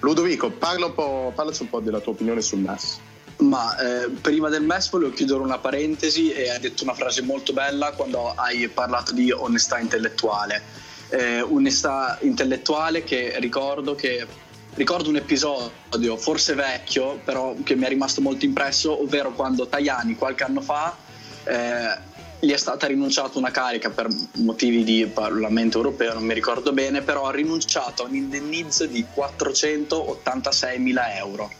Ludovico, 0.00 0.50
parla 0.50 0.86
un 0.86 1.32
parlaci 1.34 1.62
un 1.62 1.70
po' 1.70 1.80
della 1.80 2.00
tua 2.00 2.12
opinione 2.12 2.42
sul 2.42 2.60
MES. 2.60 2.98
Ma 3.38 3.76
eh, 3.76 4.08
prima 4.08 4.48
del 4.48 4.62
MES 4.62 4.90
volevo 4.90 5.12
chiudere 5.12 5.40
una 5.40 5.58
parentesi 5.58 6.32
e 6.32 6.50
hai 6.50 6.58
detto 6.58 6.84
una 6.84 6.94
frase 6.94 7.22
molto 7.22 7.52
bella 7.52 7.92
quando 7.92 8.32
hai 8.34 8.68
parlato 8.68 9.12
di 9.12 9.30
onestà 9.30 9.78
intellettuale. 9.78 10.62
Eh, 11.08 11.40
onestà 11.40 12.18
intellettuale 12.22 13.04
che 13.04 13.36
ricordo 13.38 13.94
che 13.94 14.26
ricordo 14.74 15.08
un 15.08 15.16
episodio, 15.16 16.16
forse 16.16 16.54
vecchio, 16.54 17.18
però 17.24 17.54
che 17.62 17.74
mi 17.74 17.84
è 17.84 17.88
rimasto 17.88 18.20
molto 18.20 18.44
impresso, 18.44 19.00
ovvero 19.02 19.32
quando 19.32 19.66
Tajani 19.66 20.16
qualche 20.16 20.44
anno 20.44 20.60
fa 20.60 20.96
eh, 21.44 21.98
gli 22.38 22.50
è 22.50 22.56
stata 22.56 22.86
rinunciata 22.86 23.38
una 23.38 23.50
carica 23.50 23.90
per 23.90 24.08
motivi 24.34 24.84
di 24.84 25.06
Parlamento 25.06 25.78
europeo, 25.78 26.14
non 26.14 26.24
mi 26.24 26.34
ricordo 26.34 26.72
bene, 26.72 27.02
però 27.02 27.26
ha 27.26 27.32
rinunciato 27.32 28.02
a 28.02 28.06
un 28.06 28.14
indennizzo 28.14 28.86
di 28.86 29.04
486 29.12 30.78
mila 30.78 31.16
euro 31.16 31.50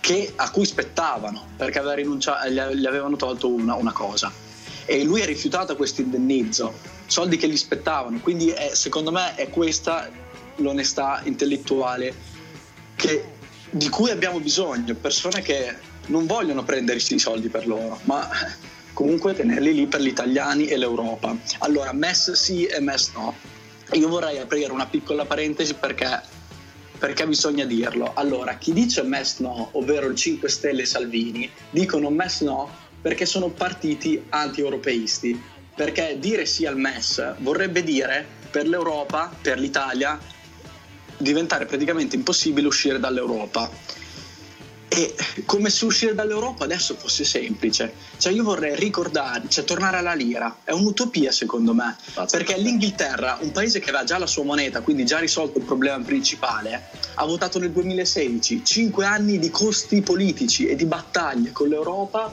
che, 0.00 0.32
a 0.36 0.50
cui 0.50 0.66
spettavano 0.66 1.46
perché 1.56 1.80
gli 1.80 2.86
avevano 2.86 3.16
tolto 3.16 3.48
una, 3.48 3.74
una, 3.74 3.92
cosa. 3.92 4.30
E 4.84 5.02
lui 5.02 5.22
ha 5.22 5.24
rifiutato 5.24 5.76
questo 5.76 6.02
indennizzo, 6.02 6.74
soldi 7.06 7.36
che 7.36 7.48
gli 7.48 7.56
spettavano, 7.56 8.18
quindi 8.20 8.50
è, 8.50 8.74
secondo 8.74 9.10
me 9.10 9.34
è 9.36 9.48
questa 9.48 10.10
l'onestà 10.56 11.20
intellettuale 11.24 12.14
che, 12.96 13.24
di 13.70 13.88
cui 13.88 14.10
abbiamo 14.10 14.40
bisogno, 14.40 14.94
persone 14.94 15.42
che 15.42 15.74
non 16.06 16.26
vogliono 16.26 16.64
prendersi 16.64 17.14
i 17.14 17.18
soldi 17.18 17.48
per 17.48 17.66
loro, 17.66 17.98
ma 18.04 18.28
comunque 18.94 19.34
tenerli 19.34 19.74
lì 19.74 19.86
per 19.86 20.00
gli 20.00 20.06
italiani 20.06 20.66
e 20.66 20.78
l'Europa. 20.78 21.36
Allora, 21.58 21.92
MES 21.92 22.32
sì 22.32 22.64
e 22.64 22.80
MES 22.80 23.10
no. 23.14 23.34
Io 23.92 24.08
vorrei 24.08 24.38
aprire 24.38 24.72
una 24.72 24.86
piccola 24.86 25.26
parentesi 25.26 25.74
perché, 25.74 26.22
perché 26.98 27.26
bisogna 27.26 27.66
dirlo. 27.66 28.12
Allora, 28.14 28.56
chi 28.56 28.72
dice 28.72 29.02
MES 29.02 29.40
no, 29.40 29.68
ovvero 29.72 30.06
il 30.06 30.16
5 30.16 30.48
Stelle 30.48 30.86
Salvini, 30.86 31.50
dicono 31.70 32.08
MES 32.08 32.40
no 32.40 32.70
perché 33.02 33.26
sono 33.26 33.48
partiti 33.48 34.24
anti-europeisti. 34.30 35.52
Perché 35.74 36.16
dire 36.20 36.46
sì 36.46 36.64
al 36.64 36.78
MES 36.78 37.34
vorrebbe 37.38 37.82
dire 37.82 38.24
per 38.50 38.66
l'Europa, 38.68 39.34
per 39.42 39.58
l'Italia, 39.58 40.18
diventare 41.16 41.66
praticamente 41.66 42.14
impossibile 42.16 42.68
uscire 42.68 43.00
dall'Europa 43.00 43.68
e 44.94 45.14
come 45.44 45.70
se 45.70 45.84
uscire 45.84 46.14
dall'Europa 46.14 46.64
adesso 46.64 46.94
fosse 46.94 47.24
semplice. 47.24 47.92
Cioè 48.16 48.32
io 48.32 48.44
vorrei 48.44 48.76
ricordare, 48.76 49.42
cioè 49.48 49.64
tornare 49.64 49.96
alla 49.96 50.14
lira. 50.14 50.58
È 50.62 50.70
un'utopia 50.70 51.32
secondo 51.32 51.74
me. 51.74 51.96
Perché 52.30 52.56
l'Inghilterra, 52.56 53.38
un 53.40 53.50
paese 53.50 53.80
che 53.80 53.90
aveva 53.90 54.04
già 54.04 54.18
la 54.18 54.26
sua 54.26 54.44
moneta, 54.44 54.82
quindi 54.82 55.04
già 55.04 55.18
risolto 55.18 55.58
il 55.58 55.64
problema 55.64 56.02
principale, 56.04 56.90
ha 57.14 57.24
votato 57.24 57.58
nel 57.58 57.72
2016 57.72 58.62
cinque 58.64 59.04
anni 59.04 59.38
di 59.40 59.50
costi 59.50 60.00
politici 60.00 60.66
e 60.66 60.76
di 60.76 60.84
battaglie 60.84 61.50
con 61.50 61.68
l'Europa. 61.68 62.32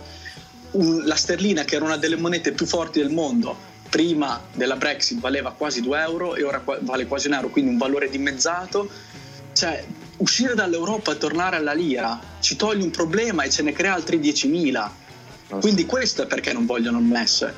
La 0.74 1.16
sterlina, 1.16 1.64
che 1.64 1.76
era 1.76 1.86
una 1.86 1.98
delle 1.98 2.16
monete 2.16 2.52
più 2.52 2.66
forti 2.66 3.00
del 3.00 3.10
mondo, 3.10 3.58
prima 3.90 4.42
della 4.54 4.78
Brexit 4.78 5.20
valeva 5.20 5.52
quasi 5.52 5.82
2 5.82 6.00
euro 6.00 6.36
e 6.36 6.44
ora 6.44 6.64
vale 6.82 7.08
quasi 7.08 7.28
un 7.28 7.34
euro, 7.34 7.50
quindi 7.50 7.72
un 7.72 7.78
valore 7.78 8.10
dimezzato. 8.10 8.90
Cioè, 9.52 9.86
uscire 10.22 10.54
dall'Europa 10.54 11.12
e 11.12 11.18
tornare 11.18 11.56
alla 11.56 11.74
lira 11.74 12.20
ci 12.40 12.56
toglie 12.56 12.84
un 12.84 12.92
problema 12.92 13.44
e 13.44 13.50
ce 13.50 13.64
ne 13.64 13.74
crea 13.74 13.94
altri 13.94 14.20
10.000. 14.20 14.90
Quindi 15.60 15.86
questo 15.86 16.24
è 16.24 16.28
perché 16.28 16.54
non 16.54 16.66
vogliono 16.66 17.00
il 17.00 17.06
MES. 17.06 17.52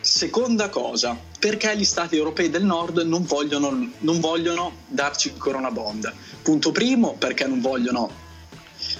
Seconda 0.00 0.68
cosa, 0.68 1.16
perché 1.38 1.76
gli 1.76 1.84
stati 1.84 2.16
europei 2.16 2.50
del 2.50 2.64
nord 2.64 2.98
non 2.98 3.24
vogliono, 3.24 3.90
non 3.98 4.20
vogliono 4.20 4.78
darci 4.88 5.28
il 5.28 5.38
corona 5.38 5.70
bond. 5.70 6.12
Punto 6.42 6.72
primo, 6.72 7.14
perché 7.14 7.46
non 7.46 7.60
vogliono 7.60 8.10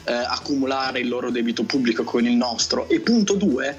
eh, 0.04 0.12
accumulare 0.12 1.00
il 1.00 1.08
loro 1.08 1.30
debito 1.30 1.64
pubblico 1.64 2.04
con 2.04 2.24
il 2.24 2.36
nostro. 2.36 2.88
E 2.88 3.00
punto 3.00 3.34
due, 3.34 3.76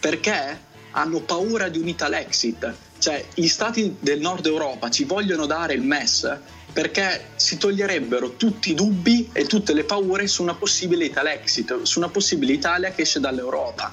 perché 0.00 0.70
hanno 0.92 1.20
paura 1.20 1.68
di 1.68 1.78
un 1.78 1.88
Italexit. 1.88 2.74
Cioè, 2.98 3.24
gli 3.34 3.48
stati 3.48 3.96
del 4.00 4.20
nord 4.20 4.46
Europa 4.46 4.90
ci 4.90 5.04
vogliono 5.04 5.44
dare 5.44 5.74
il 5.74 5.82
MES 5.82 6.38
perché 6.72 7.30
si 7.36 7.58
toglierebbero 7.58 8.36
tutti 8.36 8.70
i 8.70 8.74
dubbi 8.74 9.28
e 9.32 9.44
tutte 9.44 9.74
le 9.74 9.84
paure 9.84 10.26
su 10.26 10.42
una 10.42 10.54
possibile 10.54 11.04
Italexit, 11.04 11.82
su 11.82 11.98
una 11.98 12.08
possibile 12.08 12.52
Italia 12.52 12.90
che 12.92 13.02
esce 13.02 13.20
dall'Europa. 13.20 13.92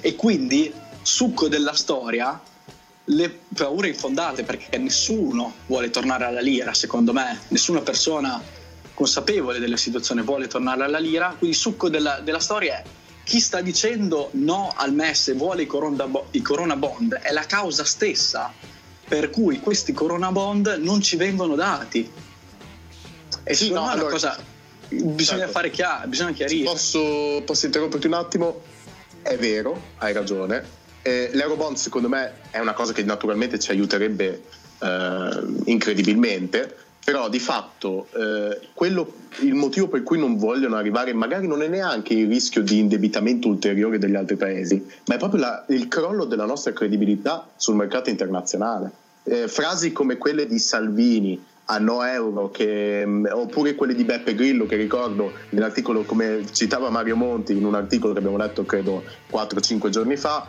E 0.00 0.14
quindi, 0.14 0.72
succo 1.00 1.48
della 1.48 1.74
storia, 1.74 2.40
le 3.04 3.38
paure 3.54 3.88
infondate, 3.88 4.44
perché 4.44 4.76
nessuno 4.78 5.54
vuole 5.66 5.90
tornare 5.90 6.24
alla 6.24 6.40
lira, 6.40 6.74
secondo 6.74 7.12
me, 7.12 7.40
nessuna 7.48 7.80
persona 7.80 8.40
consapevole 8.94 9.58
della 9.58 9.78
situazione 9.78 10.22
vuole 10.22 10.46
tornare 10.48 10.84
alla 10.84 10.98
lira, 10.98 11.34
quindi 11.36 11.56
succo 11.56 11.88
della, 11.88 12.20
della 12.20 12.40
storia 12.40 12.74
è 12.74 12.84
chi 13.24 13.40
sta 13.40 13.60
dicendo 13.60 14.30
no 14.32 14.72
al 14.76 14.92
MES 14.92 15.28
e 15.28 15.32
vuole 15.34 15.62
i 15.62 15.66
corona, 15.66 16.08
i 16.32 16.42
corona 16.42 16.76
bond 16.76 17.14
è 17.14 17.32
la 17.32 17.46
causa 17.46 17.84
stessa 17.84 18.52
per 19.12 19.28
cui 19.28 19.60
questi 19.60 19.92
corona 19.92 20.32
bond 20.32 20.78
non 20.80 21.02
ci 21.02 21.16
vengono 21.16 21.54
dati. 21.54 22.10
E 23.44 23.52
sì, 23.52 23.70
no, 23.70 23.86
allora, 23.86 24.08
cosa 24.08 24.38
bisogna 24.88 25.40
certo. 25.40 25.52
fare 25.52 25.70
chiaro, 25.70 26.08
bisogna 26.08 26.32
chiarire. 26.32 26.64
Posso, 26.64 27.42
posso 27.44 27.66
interromperti 27.66 28.06
un 28.06 28.14
attimo? 28.14 28.62
È 29.20 29.36
vero, 29.36 29.78
hai 29.98 30.14
ragione. 30.14 30.64
Eh, 31.02 31.28
L'Eurobond 31.34 31.76
secondo 31.76 32.08
me 32.08 32.36
è 32.50 32.58
una 32.58 32.72
cosa 32.72 32.94
che 32.94 33.02
naturalmente 33.02 33.58
ci 33.58 33.70
aiuterebbe 33.70 34.44
eh, 34.78 35.40
incredibilmente, 35.66 36.74
però 37.04 37.28
di 37.28 37.38
fatto 37.38 38.08
eh, 38.14 38.66
quello, 38.72 39.12
il 39.40 39.52
motivo 39.52 39.88
per 39.88 40.02
cui 40.04 40.18
non 40.18 40.38
vogliono 40.38 40.76
arrivare 40.76 41.12
magari 41.12 41.46
non 41.46 41.60
è 41.60 41.68
neanche 41.68 42.14
il 42.14 42.28
rischio 42.28 42.62
di 42.62 42.78
indebitamento 42.78 43.46
ulteriore 43.48 43.98
degli 43.98 44.14
altri 44.14 44.36
paesi, 44.36 44.82
ma 45.04 45.16
è 45.16 45.18
proprio 45.18 45.40
la, 45.40 45.66
il 45.68 45.86
crollo 45.88 46.24
della 46.24 46.46
nostra 46.46 46.72
credibilità 46.72 47.50
sul 47.56 47.74
mercato 47.74 48.08
internazionale 48.08 49.00
eh, 49.24 49.48
frasi 49.48 49.92
come 49.92 50.16
quelle 50.18 50.46
di 50.46 50.58
Salvini 50.58 51.40
a 51.66 51.78
no 51.78 52.02
euro 52.04 52.50
che, 52.50 53.04
mm, 53.06 53.26
oppure 53.30 53.74
quelle 53.74 53.94
di 53.94 54.04
Beppe 54.04 54.34
Grillo 54.34 54.66
che 54.66 54.76
ricordo 54.76 55.32
nell'articolo 55.50 56.02
come 56.02 56.44
citava 56.50 56.90
Mario 56.90 57.16
Monti 57.16 57.56
in 57.56 57.64
un 57.64 57.74
articolo 57.74 58.12
che 58.12 58.18
abbiamo 58.18 58.36
letto 58.36 58.64
credo 58.64 59.02
4-5 59.30 59.88
giorni 59.88 60.16
fa 60.16 60.46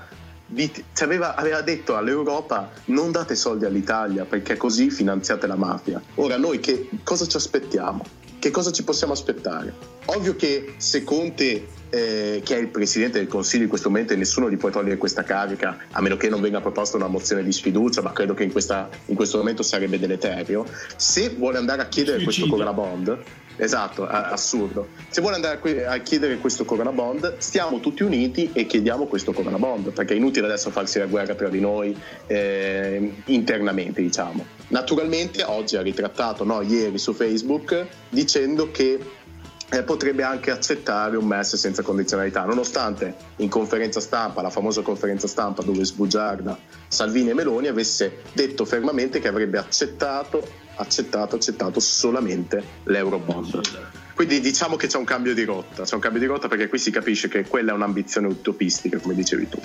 aveva, 0.99 1.35
aveva, 1.35 1.61
detto 1.61 1.95
all'Europa 1.95 2.71
non 2.85 3.11
date 3.11 3.35
soldi 3.35 3.65
all'Italia 3.65 4.25
perché 4.25 4.57
così 4.57 4.89
finanziate 4.89 5.47
la 5.47 5.55
mafia 5.55 6.01
ora 6.15 6.37
noi 6.37 6.59
che 6.59 6.89
cosa 7.03 7.25
ci 7.27 7.37
aspettiamo? 7.37 8.21
Che 8.43 8.51
cosa 8.51 8.73
ci 8.73 8.83
possiamo 8.83 9.13
aspettare? 9.13 9.73
ovvio 10.07 10.35
che 10.35 10.73
se 10.75 11.05
Conte 11.05 11.65
eh, 11.89 12.41
che 12.43 12.57
è 12.57 12.59
il 12.59 12.67
presidente 12.67 13.17
del 13.17 13.29
Consiglio 13.29 13.63
in 13.63 13.69
questo 13.69 13.87
momento 13.87 14.13
nessuno 14.17 14.49
gli 14.49 14.57
può 14.57 14.69
togliere 14.69 14.97
questa 14.97 15.23
carica 15.23 15.77
a 15.91 16.01
meno 16.01 16.17
che 16.17 16.27
non 16.27 16.41
venga 16.41 16.59
proposta 16.59 16.97
una 16.97 17.07
mozione 17.07 17.41
di 17.41 17.53
sfiducia 17.53 18.01
ma 18.01 18.11
credo 18.11 18.33
che 18.33 18.43
in, 18.43 18.51
questa, 18.51 18.89
in 19.05 19.15
questo 19.15 19.37
momento 19.37 19.63
sarebbe 19.63 19.97
deleterio 19.97 20.65
se 20.97 21.29
vuole 21.29 21.57
andare 21.57 21.83
a 21.83 21.85
chiedere 21.85 22.19
Suicidio. 22.19 22.49
questo 22.49 22.63
Corona 22.65 22.73
Bond 22.73 23.17
esatto, 23.57 24.05
assurdo. 24.05 24.87
Se 25.09 25.21
vuole 25.21 25.35
andare 25.35 25.85
a 25.85 25.97
chiedere 25.97 26.37
questo 26.37 26.65
Corona 26.65 26.91
Bond 26.91 27.37
stiamo 27.37 27.79
tutti 27.79 28.03
uniti 28.03 28.49
e 28.53 28.65
chiediamo 28.65 29.05
questo 29.05 29.31
Corona 29.31 29.57
Bond 29.57 29.91
perché 29.91 30.13
è 30.13 30.17
inutile 30.17 30.45
adesso 30.45 30.69
farsi 30.71 30.99
la 30.99 31.05
guerra 31.05 31.35
tra 31.35 31.49
di 31.49 31.59
noi 31.59 31.97
eh, 32.27 33.13
internamente 33.25 34.01
diciamo. 34.01 34.45
Naturalmente 34.69 35.43
oggi 35.43 35.75
ha 35.75 35.81
ritrattato 35.81 36.43
no, 36.43 36.61
ieri 36.61 36.97
su 36.97 37.13
Facebook 37.13 37.87
dicendo 38.09 38.71
che 38.71 38.99
eh, 39.73 39.81
potrebbe 39.81 40.21
anche 40.21 40.51
accettare 40.51 41.17
un 41.17 41.25
MES 41.25 41.55
senza 41.55 41.81
condizionalità, 41.81 42.43
nonostante 42.43 43.15
in 43.37 43.49
conferenza 43.49 43.99
stampa, 43.99 44.43
la 44.43 44.51
famosa 44.51 44.81
conferenza 44.81 45.27
stampa 45.27 45.63
dove 45.63 45.83
sbugiarda 45.83 46.55
Salvini 46.87 47.31
e 47.31 47.33
Meloni 47.33 47.67
avesse 47.67 48.19
detto 48.33 48.65
fermamente 48.65 49.19
che 49.19 49.27
avrebbe 49.27 49.57
accettato, 49.57 50.47
accettato, 50.75 51.35
accettato 51.35 51.79
solamente 51.79 52.63
l'Eurobond. 52.83 53.61
Quindi 54.13 54.39
diciamo 54.39 54.75
che 54.75 54.87
c'è 54.87 54.97
un 54.97 55.05
cambio 55.05 55.33
di 55.33 55.43
rotta, 55.43 55.83
c'è 55.83 55.95
un 55.95 56.01
cambio 56.01 56.19
di 56.19 56.27
rotta 56.27 56.47
perché 56.47 56.67
qui 56.67 56.77
si 56.77 56.91
capisce 56.91 57.27
che 57.27 57.45
quella 57.47 57.71
è 57.71 57.73
un'ambizione 57.75 58.27
utopistica, 58.27 58.99
come 58.99 59.15
dicevi 59.15 59.49
tu. 59.49 59.59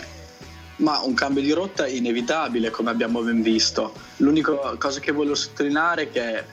Ma 0.76 1.00
un 1.00 1.14
cambio 1.14 1.42
di 1.42 1.52
rotta 1.52 1.84
è 1.84 1.90
inevitabile, 1.90 2.70
come 2.70 2.90
abbiamo 2.90 3.20
ben 3.20 3.42
visto. 3.42 3.92
L'unica 4.18 4.52
cosa 4.78 5.00
che 5.00 5.12
voglio 5.12 5.34
sottolineare 5.34 6.02
è 6.02 6.10
che 6.10 6.44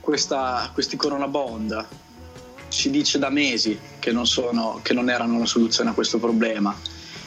questa, 0.00 0.70
questi 0.72 0.96
Corona 0.96 1.28
Bond 1.28 1.86
si 2.68 2.90
dice 2.90 3.18
da 3.18 3.30
mesi 3.30 3.78
che 3.98 4.10
non, 4.10 4.26
sono, 4.26 4.80
che 4.82 4.92
non 4.92 5.08
erano 5.08 5.36
una 5.36 5.46
soluzione 5.46 5.90
a 5.90 5.92
questo 5.92 6.18
problema 6.18 6.76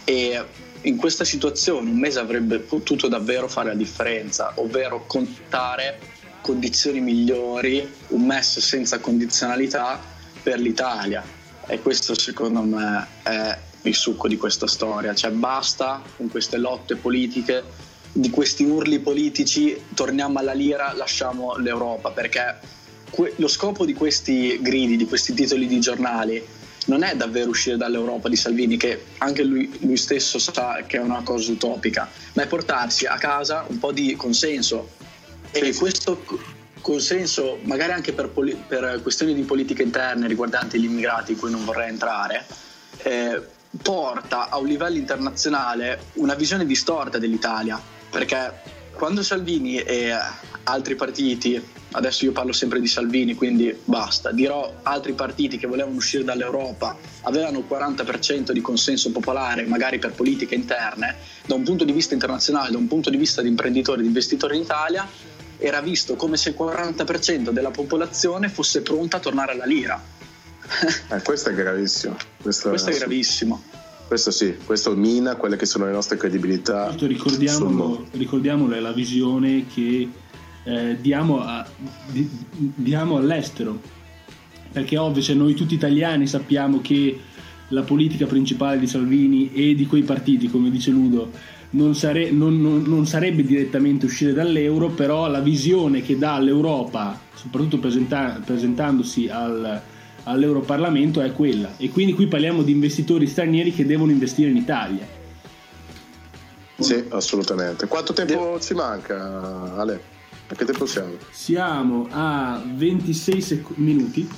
e 0.03 0.43
in 0.81 0.97
questa 0.97 1.23
situazione 1.23 1.89
un 1.89 1.97
mese 1.97 2.19
avrebbe 2.19 2.59
potuto 2.59 3.07
davvero 3.07 3.47
fare 3.47 3.69
la 3.69 3.75
differenza, 3.75 4.53
ovvero 4.55 5.05
contare 5.05 5.99
condizioni 6.41 7.01
migliori, 7.01 7.87
un 8.09 8.25
MES 8.25 8.59
senza 8.59 8.99
condizionalità 8.99 9.99
per 10.41 10.59
l'Italia. 10.59 11.23
E 11.67 11.81
questo 11.81 12.17
secondo 12.17 12.61
me 12.61 13.07
è 13.23 13.57
il 13.81 13.95
succo 13.95 14.27
di 14.27 14.37
questa 14.37 14.67
storia, 14.67 15.13
cioè 15.13 15.31
basta 15.31 16.01
con 16.15 16.29
queste 16.29 16.57
lotte 16.57 16.95
politiche 16.95 17.85
di 18.17 18.29
questi 18.31 18.63
urli 18.63 18.99
politici 18.99 19.79
torniamo 19.93 20.39
alla 20.39 20.53
lira, 20.53 20.91
lasciamo 20.93 21.55
l'Europa, 21.57 22.09
perché 22.11 22.55
que- 23.11 23.33
lo 23.37 23.47
scopo 23.47 23.85
di 23.85 23.93
questi 23.93 24.59
gridi, 24.59 24.97
di 24.97 25.05
questi 25.05 25.33
titoli 25.33 25.67
di 25.67 25.79
giornali, 25.79 26.43
non 26.85 27.03
è 27.03 27.15
davvero 27.15 27.49
uscire 27.49 27.77
dall'Europa 27.77 28.27
di 28.27 28.35
Salvini, 28.35 28.77
che 28.77 29.03
anche 29.19 29.43
lui, 29.43 29.71
lui, 29.81 29.97
stesso 29.97 30.39
sa 30.39 30.83
che 30.87 30.97
è 30.97 30.99
una 30.99 31.21
cosa 31.21 31.51
utopica, 31.51 32.09
ma 32.33 32.43
è 32.43 32.47
portarsi 32.47 33.05
a 33.05 33.17
casa 33.17 33.65
un 33.67 33.77
po' 33.77 33.91
di 33.91 34.15
consenso. 34.15 34.95
E 35.51 35.73
questo 35.73 36.23
consenso, 36.81 37.59
magari 37.63 37.91
anche 37.91 38.13
per, 38.13 38.29
poli- 38.29 38.55
per 38.55 38.99
questioni 39.01 39.33
di 39.33 39.43
politica 39.43 39.83
interne 39.83 40.27
riguardanti 40.27 40.79
gli 40.79 40.85
immigrati, 40.85 41.33
in 41.33 41.39
cui 41.39 41.51
non 41.51 41.65
vorrei 41.65 41.89
entrare, 41.89 42.45
eh, 43.03 43.41
porta 43.81 44.49
a 44.49 44.57
un 44.57 44.67
livello 44.67 44.97
internazionale 44.97 46.05
una 46.13 46.35
visione 46.35 46.65
distorta 46.65 47.17
dell'Italia. 47.17 47.81
Perché 48.09 48.53
quando 48.93 49.21
Salvini 49.21 49.77
e 49.77 50.11
altri 50.63 50.95
partiti 50.95 51.61
adesso 51.91 52.25
io 52.25 52.31
parlo 52.31 52.51
sempre 52.51 52.79
di 52.79 52.87
Salvini, 52.87 53.35
quindi 53.35 53.75
basta, 53.83 54.31
dirò 54.31 54.71
altri 54.83 55.13
partiti 55.13 55.57
che 55.57 55.67
volevano 55.67 55.95
uscire 55.95 56.23
dall'Europa 56.23 56.97
avevano 57.21 57.59
il 57.59 57.65
40% 57.69 58.51
di 58.51 58.61
consenso 58.61 59.11
popolare, 59.11 59.65
magari 59.65 59.99
per 59.99 60.11
politiche 60.11 60.55
interne, 60.55 61.15
da 61.45 61.55
un 61.55 61.63
punto 61.63 61.83
di 61.85 61.91
vista 61.91 62.13
internazionale, 62.13 62.71
da 62.71 62.77
un 62.77 62.87
punto 62.87 63.09
di 63.09 63.17
vista 63.17 63.41
di 63.41 63.47
imprenditori, 63.47 64.01
di 64.01 64.07
investitori 64.07 64.57
in 64.57 64.63
Italia, 64.63 65.07
era 65.57 65.81
visto 65.81 66.15
come 66.15 66.37
se 66.37 66.49
il 66.49 66.55
40% 66.57 67.49
della 67.49 67.71
popolazione 67.71 68.49
fosse 68.49 68.81
pronta 68.81 69.17
a 69.17 69.19
tornare 69.19 69.53
alla 69.53 69.65
lira. 69.65 70.01
Eh, 71.09 71.21
questo 71.21 71.49
è 71.49 71.53
gravissimo. 71.53 72.17
Questo, 72.41 72.69
questo 72.69 72.89
è 72.89 72.97
gravissimo. 72.97 73.63
Questo 74.05 74.31
sì, 74.31 74.57
questo 74.65 74.95
mina 74.95 75.35
quelle 75.35 75.55
che 75.55 75.65
sono 75.65 75.85
le 75.85 75.91
nostre 75.91 76.17
credibilità. 76.17 76.93
Ricordiamolo, 76.97 78.07
ricordiamolo, 78.11 78.75
è 78.75 78.79
la 78.79 78.91
visione 78.91 79.65
che 79.67 80.09
eh, 80.63 80.97
diamo, 80.99 81.41
a, 81.41 81.65
di, 82.07 82.29
diamo 82.51 83.17
all'estero. 83.17 83.79
Perché 84.71 84.97
ovvio, 84.97 85.21
se 85.21 85.33
noi 85.33 85.53
tutti 85.55 85.73
italiani 85.73 86.27
sappiamo 86.27 86.81
che 86.81 87.19
la 87.69 87.81
politica 87.83 88.25
principale 88.25 88.79
di 88.79 88.87
Salvini 88.87 89.51
e 89.53 89.75
di 89.75 89.85
quei 89.85 90.03
partiti, 90.03 90.49
come 90.49 90.69
dice 90.69 90.91
Ludo, 90.91 91.31
non, 91.71 91.95
sare, 91.95 92.31
non, 92.31 92.61
non, 92.61 92.83
non, 92.83 93.05
sarebbe 93.05 93.43
direttamente 93.43 94.05
uscire 94.05 94.33
dall'euro, 94.33 94.89
però 94.89 95.27
la 95.27 95.39
visione 95.39 96.01
che 96.01 96.17
dà 96.17 96.35
all'Europa, 96.35 97.19
soprattutto 97.33 97.79
presenta, 97.79 98.41
presentandosi 98.43 99.27
al, 99.27 99.81
all'Europarlamento, 100.23 101.21
è 101.21 101.33
quella. 101.33 101.75
E 101.77 101.89
quindi 101.89 102.13
qui 102.13 102.27
parliamo 102.27 102.63
di 102.63 102.71
investitori 102.71 103.27
stranieri 103.27 103.73
che 103.73 103.85
devono 103.85 104.11
investire 104.11 104.49
in 104.49 104.57
Italia. 104.57 105.05
Sì, 106.79 107.03
assolutamente. 107.09 107.87
Quanto 107.87 108.13
tempo 108.13 108.59
ci 108.59 108.73
manca, 108.73 109.73
Ale? 109.75 110.15
A 110.49 110.55
che 110.55 110.63
tempo 110.63 110.85
siamo? 110.85 111.15
Siamo 111.31 112.07
a 112.09 112.61
26 112.65 113.41
sec- 113.41 113.77
minuti. 113.77 114.29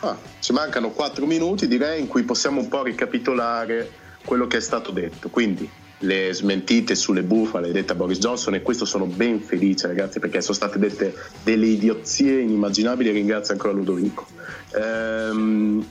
Ah, 0.00 0.16
ci 0.38 0.52
mancano 0.52 0.90
4 0.90 1.26
minuti 1.26 1.66
direi 1.66 2.00
in 2.00 2.06
cui 2.06 2.22
possiamo 2.22 2.60
un 2.60 2.68
po' 2.68 2.82
ricapitolare 2.82 3.90
quello 4.24 4.46
che 4.46 4.58
è 4.58 4.60
stato 4.60 4.92
detto. 4.92 5.28
Quindi 5.28 5.68
le 6.02 6.32
smentite 6.32 6.94
sulle 6.94 7.22
bufale 7.22 7.72
dette 7.72 7.92
a 7.92 7.94
Boris 7.94 8.18
Johnson 8.18 8.54
e 8.54 8.62
questo 8.62 8.84
sono 8.84 9.04
ben 9.04 9.40
felice 9.40 9.86
ragazzi 9.86 10.18
perché 10.18 10.40
sono 10.40 10.54
state 10.54 10.78
dette 10.78 11.14
delle 11.42 11.66
idiozie 11.66 12.40
inimmaginabili 12.40 13.10
e 13.10 13.12
ringrazio 13.12 13.54
ancora 13.54 13.72
Ludovico. 13.72 14.26
Ehm, 14.74 15.84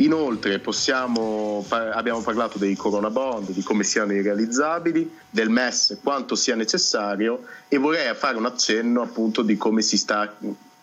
Inoltre 0.00 0.60
possiamo, 0.60 1.64
abbiamo 1.68 2.22
parlato 2.22 2.56
dei 2.56 2.74
corona 2.74 3.10
bond, 3.10 3.50
di 3.50 3.62
come 3.62 3.84
siano 3.84 4.14
irrealizzabili, 4.14 5.18
del 5.28 5.50
MES 5.50 5.98
quanto 6.02 6.36
sia 6.36 6.54
necessario 6.54 7.42
e 7.68 7.76
vorrei 7.76 8.14
fare 8.14 8.38
un 8.38 8.46
accenno 8.46 9.02
appunto 9.02 9.42
di 9.42 9.56
come 9.58 9.82
si 9.82 9.98
sta 9.98 10.34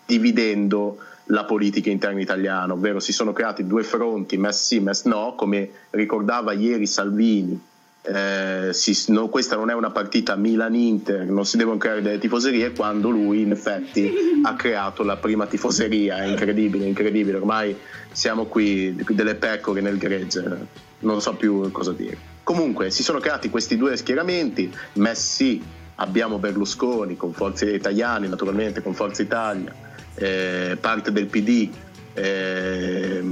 dividendo 0.06 0.98
la 1.26 1.46
politica 1.46 1.90
interna 1.90 2.22
italiana, 2.22 2.74
ovvero 2.74 3.00
si 3.00 3.12
sono 3.12 3.34
creati 3.34 3.66
due 3.66 3.84
fronti, 3.84 4.38
MES 4.38 4.66
sì, 4.66 4.80
MES 4.80 5.06
no, 5.06 5.34
come 5.36 5.70
ricordava 5.90 6.54
ieri 6.54 6.86
Salvini 6.86 7.60
eh, 8.08 8.74
si, 8.74 9.12
no, 9.12 9.28
questa 9.28 9.56
non 9.56 9.70
è 9.70 9.74
una 9.74 9.92
partita 9.92 10.36
Milan-Inter, 10.36 11.26
non 11.26 11.46
si 11.46 11.58
devono 11.58 11.78
creare 11.78 12.02
delle 12.02 12.20
tifoserie 12.20 12.72
quando 12.72 13.10
lui 13.10 13.42
in 13.42 13.52
effetti 13.52 14.12
ha 14.44 14.56
creato 14.56 15.04
la 15.04 15.18
prima 15.18 15.46
tifoseria, 15.46 16.18
è 16.18 16.28
incredibile, 16.28 16.86
incredibile, 16.86 17.38
ormai 17.38 17.76
siamo 18.12 18.46
qui 18.46 18.96
delle 19.10 19.36
pecore 19.36 19.82
nel 19.82 19.98
gregge, 19.98 20.68
non 21.00 21.22
so 21.22 21.34
più 21.34 21.70
cosa 21.72 21.92
dire. 21.92 22.18
Comunque 22.44 22.92
si 22.92 23.04
sono 23.04 23.20
creati 23.20 23.50
questi 23.50 23.76
due 23.76 23.98
schieramenti, 23.98 24.74
Messi, 24.94 25.62
abbiamo 25.96 26.40
Berlusconi 26.40 27.18
con 27.18 27.34
Forze 27.34 27.70
Italiane, 27.72 28.28
naturalmente 28.28 28.82
con 28.82 28.94
Forza 28.94 29.22
Italia, 29.22 29.74
eh, 30.16 30.78
parte 30.80 31.12
del 31.12 31.26
PD 31.28 31.70
eh, 32.18 33.24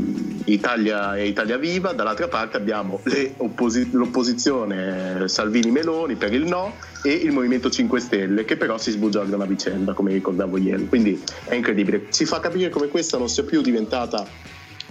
Italia 0.46 1.16
e 1.16 1.28
Italia 1.28 1.58
Viva, 1.58 1.94
dall'altra 1.94 2.28
parte 2.28 2.56
abbiamo 2.58 3.02
opposi- 3.38 3.90
l'opposizione 3.92 5.28
Salvini-Meloni 5.28 6.16
per 6.16 6.34
il 6.34 6.46
no 6.46 6.76
e 7.04 7.12
il 7.12 7.32
Movimento 7.32 7.70
5 7.70 8.00
Stelle 8.00 8.46
che 8.46 8.56
però 8.56 8.78
si 8.78 8.92
sbugiarda 8.92 9.36
una 9.36 9.46
vicenda 9.46 9.94
come 9.94 10.14
ricordavo 10.14 10.58
ieri, 10.58 10.88
quindi 10.88 11.22
è 11.46 11.56
incredibile, 11.56 12.08
ci 12.12 12.26
fa 12.26 12.40
capire 12.40 12.70
come 12.70 12.88
questa 12.88 13.18
non 13.18 13.28
sia 13.28 13.44
più 13.44 13.62
diventata 13.62 14.28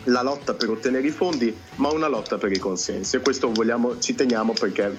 la 0.09 0.23
lotta 0.23 0.55
per 0.55 0.71
ottenere 0.71 1.07
i 1.07 1.11
fondi 1.11 1.57
ma 1.77 1.91
una 1.91 2.09
lotta 2.09 2.37
per 2.37 2.53
i 2.53 2.59
consensi. 2.59 3.17
E 3.17 3.21
questo 3.21 3.51
vogliamo, 3.53 3.99
ci 4.01 4.15
teniamo 4.15 4.53
perché 4.53 4.93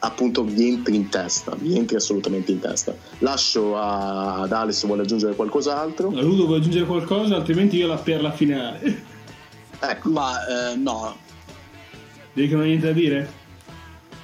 appunto 0.00 0.44
vi 0.44 0.68
entri 0.68 0.96
in 0.96 1.08
testa, 1.08 1.54
vi 1.58 1.76
entri 1.76 1.96
assolutamente 1.96 2.52
in 2.52 2.60
testa. 2.60 2.94
Lascio 3.18 3.76
a, 3.76 4.42
ad 4.42 4.52
Alex 4.52 4.76
se 4.76 4.86
vuole 4.86 5.02
aggiungere 5.02 5.34
qualcos'altro. 5.34 6.10
Ludo 6.10 6.44
vuole 6.44 6.60
aggiungere 6.60 6.86
qualcosa, 6.86 7.36
altrimenti 7.36 7.76
io 7.76 7.86
la 7.86 7.96
per 7.96 8.22
la 8.22 8.32
finale. 8.32 9.04
Ecco. 9.80 10.10
Ma 10.10 10.72
eh, 10.72 10.76
no. 10.76 11.16
Devi 12.32 12.48
che 12.48 12.54
non 12.54 12.62
hai 12.62 12.68
niente 12.68 12.86
da 12.86 12.92
dire? 12.92 13.38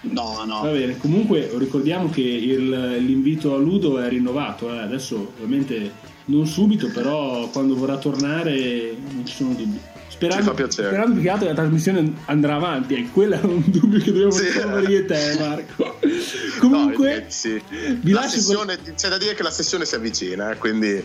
No, 0.03 0.45
no. 0.47 0.63
Va 0.63 0.71
bene, 0.71 0.97
comunque 0.99 1.51
ricordiamo 1.57 2.09
che 2.11 2.21
il, 2.21 2.99
l'invito 3.05 3.55
a 3.55 3.59
Ludo 3.59 3.99
è 3.99 4.09
rinnovato, 4.09 4.73
eh. 4.73 4.79
adesso 4.79 5.33
ovviamente 5.35 5.93
non 6.27 6.47
subito, 6.47 6.89
però 6.91 7.49
quando 7.49 7.75
vorrà 7.75 7.97
tornare 7.97 8.97
non 9.13 9.27
ci 9.27 9.35
sono 9.35 9.55
dubbi. 9.55 9.81
Sperando, 10.17 10.71
sperando 10.71 11.21
che 11.21 11.45
la 11.45 11.53
trasmissione 11.53 12.15
andrà 12.25 12.55
avanti, 12.55 12.95
e 12.95 13.11
quello 13.13 13.35
è 13.35 13.41
un 13.43 13.63
dubbio 13.67 13.99
che 13.99 14.13
dobbiamo 14.13 14.31
sì. 14.31 14.45
risolvere 14.45 14.91
io 14.91 14.99
e 15.01 15.05
te, 15.05 15.37
Marco. 15.39 15.99
Comunque, 16.59 17.19
no, 17.19 17.25
sì. 17.29 17.63
vi 18.01 18.13
lascio 18.13 18.39
sessione, 18.39 18.79
con... 18.83 18.95
c'è 18.95 19.11
da 19.11 19.19
dire 19.19 19.35
che 19.35 19.43
la 19.43 19.51
sessione 19.51 19.85
si 19.85 19.95
avvicina, 19.95 20.53
eh, 20.53 20.57
quindi 20.57 21.05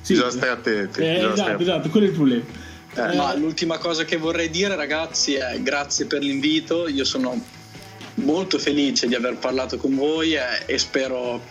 sì. 0.00 0.12
bisogna 0.12 0.30
stare 0.30 0.52
attenti. 0.52 1.00
Eh, 1.00 1.14
bisogna 1.14 1.32
esatto, 1.32 1.36
stare... 1.36 1.62
esatto, 1.62 1.88
quello 1.90 2.06
è 2.06 2.08
il 2.10 2.14
problema. 2.14 2.44
Eh, 2.94 3.16
ma 3.16 3.34
l'ultima 3.34 3.78
cosa 3.78 4.04
che 4.04 4.16
vorrei 4.16 4.48
dire, 4.48 4.76
ragazzi, 4.76 5.34
è 5.34 5.60
grazie 5.60 6.06
per 6.06 6.22
l'invito. 6.22 6.86
Io 6.86 7.04
sono 7.04 7.36
molto 8.14 8.60
felice 8.60 9.08
di 9.08 9.16
aver 9.16 9.38
parlato 9.38 9.76
con 9.76 9.96
voi 9.96 10.34
e, 10.34 10.40
e 10.66 10.78
spero 10.78 11.42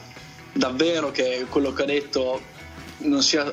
davvero 0.54 1.12
che 1.12 1.45
quello 1.50 1.74
che 1.74 1.82
ho 1.82 1.86
detto 1.86 2.41
non 3.00 3.21
sia 3.21 3.52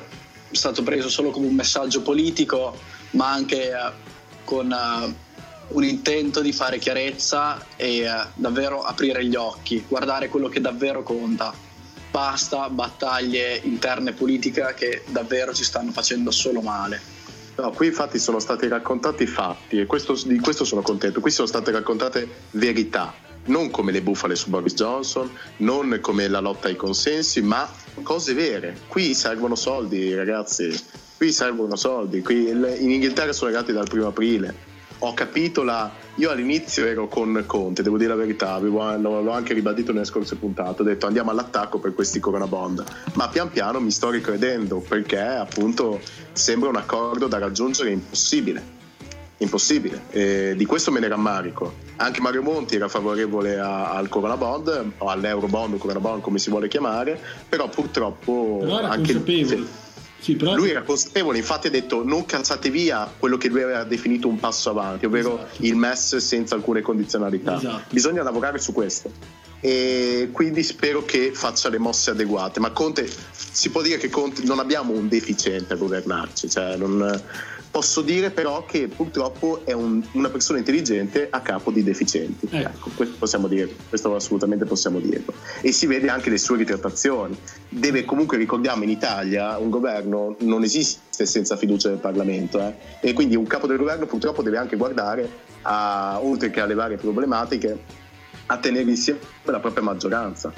stato 0.51 0.81
preso 0.81 1.09
solo 1.09 1.31
come 1.31 1.47
un 1.47 1.55
messaggio 1.55 2.01
politico 2.01 2.97
ma 3.11 3.31
anche 3.31 3.69
eh, 3.71 3.91
con 4.43 4.71
eh, 4.71 5.27
un 5.69 5.83
intento 5.83 6.41
di 6.41 6.51
fare 6.51 6.79
chiarezza 6.79 7.63
e 7.75 7.99
eh, 7.99 8.11
davvero 8.35 8.83
aprire 8.83 9.23
gli 9.25 9.35
occhi, 9.35 9.83
guardare 9.87 10.29
quello 10.29 10.49
che 10.49 10.61
davvero 10.61 11.03
conta. 11.03 11.53
Basta 12.11 12.69
battaglie 12.69 13.59
interne 13.63 14.13
politiche 14.13 14.73
che 14.75 15.03
davvero 15.07 15.53
ci 15.53 15.63
stanno 15.63 15.91
facendo 15.91 16.31
solo 16.31 16.61
male. 16.61 17.17
No, 17.57 17.71
qui 17.71 17.87
infatti 17.87 18.17
sono 18.17 18.39
stati 18.39 18.67
raccontati 18.67 19.27
fatti 19.27 19.79
e 19.79 19.85
questo, 19.85 20.13
di 20.25 20.39
questo 20.39 20.63
sono 20.63 20.81
contento. 20.81 21.19
Qui 21.19 21.29
sono 21.29 21.47
state 21.47 21.71
raccontate 21.71 22.27
verità, 22.51 23.13
non 23.45 23.69
come 23.69 23.91
le 23.91 24.01
bufale 24.01 24.35
su 24.35 24.49
Boris 24.49 24.73
Johnson, 24.73 25.29
non 25.57 25.99
come 26.01 26.27
la 26.27 26.39
lotta 26.39 26.67
ai 26.67 26.75
consensi, 26.75 27.41
ma 27.41 27.69
cose 28.01 28.33
vere. 28.33 28.79
Qui 28.87 29.13
servono 29.13 29.55
soldi, 29.55 30.15
ragazzi 30.15 31.07
qui 31.19 31.33
servono 31.33 31.75
soldi, 31.75 32.21
qui 32.21 32.47
in 32.47 32.91
Inghilterra 32.91 33.33
sono 33.33 33.49
arrivati 33.49 33.73
dal 33.73 33.89
primo 33.89 34.07
aprile. 34.07 34.55
Ho 34.99 35.13
capito 35.13 35.63
la. 35.63 35.91
Io 36.15 36.29
all'inizio 36.29 36.85
ero 36.85 37.09
con 37.09 37.43
Conte, 37.45 37.83
devo 37.83 37.97
dire 37.97 38.07
la 38.07 38.15
verità, 38.15 38.53
avevo, 38.53 38.95
l'ho 38.95 39.29
anche 39.31 39.53
ribadito 39.53 39.91
nelle 39.91 40.05
scorse 40.05 40.37
puntate. 40.37 40.81
Ho 40.81 40.85
detto 40.85 41.07
andiamo 41.07 41.31
all'attacco 41.31 41.77
per 41.79 41.93
questi 41.93 42.21
Corona 42.21 42.47
Bond. 42.47 42.85
Ma 43.15 43.27
pian 43.27 43.49
piano 43.49 43.81
mi 43.81 43.91
sto 43.91 44.09
ricredendo 44.09 44.79
perché 44.79 45.19
appunto 45.19 45.99
sembra 46.31 46.69
un 46.69 46.77
accordo 46.77 47.27
da 47.27 47.37
raggiungere 47.37 47.91
impossibile. 47.91 48.77
Impossibile, 49.41 50.03
e 50.11 50.53
di 50.55 50.65
questo 50.65 50.89
me 50.89 51.01
ne 51.01 51.09
rammarico. 51.09 51.73
Anche 51.97 52.21
Mario 52.21 52.43
Monti 52.43 52.75
era 52.75 52.87
favorevole 52.87 53.59
a, 53.59 53.91
al 53.91 54.07
Corona 54.07 54.37
Bond 54.37 54.91
o 54.99 55.07
all'Eurobond 55.09 55.77
Corona 55.77 55.99
Bond 55.99 56.21
come 56.21 56.39
si 56.39 56.49
vuole 56.49 56.69
chiamare, 56.69 57.19
però 57.47 57.67
purtroppo. 57.67 58.59
Però 58.61 58.79
era 58.79 58.89
anche 58.89 59.13
consapevole. 59.13 59.87
Sì, 60.19 60.35
però... 60.35 60.55
Lui 60.55 60.69
era 60.69 60.83
consapevole, 60.83 61.37
infatti 61.37 61.67
ha 61.67 61.69
detto 61.69 62.03
non 62.03 62.25
calzate 62.25 62.69
via 62.69 63.11
quello 63.17 63.37
che 63.37 63.47
lui 63.47 63.63
aveva 63.63 63.83
definito 63.83 64.27
un 64.27 64.39
passo 64.39 64.69
avanti, 64.69 65.05
ovvero 65.05 65.37
esatto. 65.37 65.65
il 65.65 65.75
MES 65.75 66.17
senza 66.17 66.55
alcune 66.55 66.81
condizionalità. 66.81 67.55
Esatto. 67.55 67.83
Bisogna 67.89 68.21
lavorare 68.23 68.59
su 68.59 68.73
questo. 68.73 69.11
e 69.61 70.29
quindi 70.31 70.63
spero 70.63 71.03
che 71.03 71.31
faccia 71.33 71.69
le 71.69 71.77
mosse 71.77 72.11
adeguate. 72.11 72.59
Ma 72.59 72.71
Conte, 72.71 73.09
si 73.31 73.69
può 73.69 73.81
dire 73.81 73.97
che 73.97 74.09
Conte 74.09 74.43
non 74.43 74.59
abbiamo 74.59 74.93
un 74.93 75.07
deficiente 75.07 75.73
a 75.73 75.75
governarci, 75.75 76.49
cioè 76.49 76.75
non, 76.77 77.21
posso 77.71 78.01
dire 78.01 78.31
però 78.31 78.65
che 78.65 78.87
purtroppo 78.87 79.61
è 79.65 79.73
un, 79.73 80.03
una 80.13 80.29
persona 80.29 80.57
intelligente 80.59 81.27
a 81.29 81.41
capo 81.41 81.71
di 81.71 81.83
deficienti. 81.83 82.47
Ecco, 82.49 82.69
ecco 82.69 82.89
questo 82.95 83.15
possiamo 83.17 83.47
dire, 83.47 83.73
questo 83.87 84.13
assolutamente 84.15 84.65
possiamo 84.65 84.99
dirlo. 84.99 85.33
E 85.61 85.71
si 85.71 85.85
vede 85.85 86.09
anche 86.09 86.29
le 86.29 86.37
sue 86.37 86.57
ritrattazioni. 86.57 87.37
Deve 87.67 88.05
comunque, 88.05 88.37
ricordiamo, 88.37 88.83
in 88.83 88.89
Italia 88.89 89.57
un 89.57 89.69
governo 89.69 90.35
non 90.39 90.63
esiste 90.63 91.25
senza 91.25 91.57
fiducia 91.57 91.89
del 91.89 91.99
Parlamento 91.99 92.59
eh? 92.59 92.75
e 93.01 93.13
quindi 93.13 93.35
un 93.35 93.45
capo 93.45 93.67
del 93.67 93.77
governo 93.77 94.05
purtroppo 94.05 94.41
deve 94.41 94.57
anche 94.57 94.75
guardare, 94.75 95.29
a, 95.63 96.19
oltre 96.21 96.49
che 96.49 96.61
alle 96.61 96.73
varie 96.73 96.97
problematiche, 96.97 97.77
a 98.47 98.57
tenere 98.57 98.89
insieme 98.89 99.19
la 99.43 99.59
propria 99.59 99.83
maggioranza. 99.83 100.51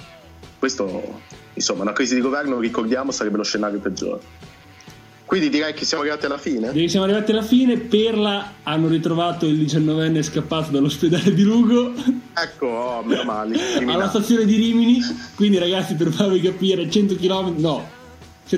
Questo, 0.57 1.21
insomma, 1.55 1.81
una 1.81 1.93
crisi 1.93 2.15
di 2.15 2.21
governo, 2.21 2.59
ricordiamo, 2.59 3.11
sarebbe 3.11 3.37
lo 3.37 3.43
scenario 3.43 3.79
peggiore. 3.79 4.21
Quindi 5.31 5.47
direi 5.47 5.73
che 5.73 5.85
siamo 5.85 6.03
arrivati 6.03 6.25
alla 6.25 6.37
fine. 6.37 6.67
Direi 6.73 6.83
che 6.83 6.89
siamo 6.89 7.05
arrivati 7.05 7.31
alla 7.31 7.41
fine. 7.41 7.77
Perla 7.77 8.55
hanno 8.63 8.89
ritrovato 8.89 9.45
il 9.45 9.61
19enne 9.61 10.21
scappato 10.23 10.71
dall'ospedale 10.71 11.33
di 11.33 11.43
Lugo. 11.43 11.93
Ecco, 12.33 12.65
oh, 12.65 13.01
meno 13.03 13.23
male. 13.23 13.57
alla 13.87 14.09
stazione 14.09 14.43
di 14.43 14.57
Rimini. 14.57 14.99
Quindi, 15.35 15.57
ragazzi, 15.57 15.95
per 15.95 16.11
farvi 16.11 16.41
capire, 16.41 16.89
100 16.89 17.15
km, 17.15 17.53
no, 17.59 17.89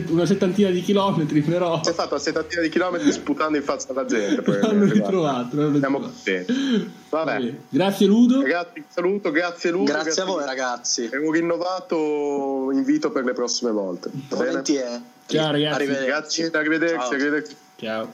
una 0.07 0.25
settantina 0.25 0.71
di 0.71 0.81
chilometri, 0.81 1.41
però. 1.41 1.79
Si 1.83 1.91
è 1.91 1.93
fatto 1.93 2.15
una 2.15 2.23
settantina 2.23 2.63
di 2.63 2.69
chilometri 2.69 3.11
sputando 3.11 3.55
in 3.55 3.63
faccia 3.63 3.91
alla 3.91 4.05
gente. 4.05 4.41
L'hanno 4.59 4.85
ritrovato. 4.85 5.55
L'hanno 5.55 5.77
Siamo 5.77 5.99
contenti. 5.99 6.53
Vabbè. 7.09 7.33
Vabbè. 7.33 7.53
Grazie 7.69 8.07
Ludo. 8.07 8.41
Ragazzi, 8.41 8.83
saluto, 8.87 9.29
grazie 9.29 9.69
Ludo. 9.69 9.91
Grazie, 9.91 10.03
grazie 10.05 10.23
a 10.23 10.25
voi 10.25 10.43
ragazzi. 10.43 11.05
È 11.05 11.17
un 11.17 11.29
rinnovato 11.33 12.71
invito 12.73 13.11
per 13.11 13.25
le 13.25 13.33
prossime 13.33 13.69
volte. 13.69 14.09
Volentieri. 14.29 15.12
Ciao 15.27 15.51
ragazzi. 15.51 15.73
Arrivederci. 15.73 16.05
Grazie, 16.05 16.49
arrivederci. 16.53 16.95
Ciao. 16.97 17.09
arrivederci. 17.09 17.55
Ciao. 17.77 18.13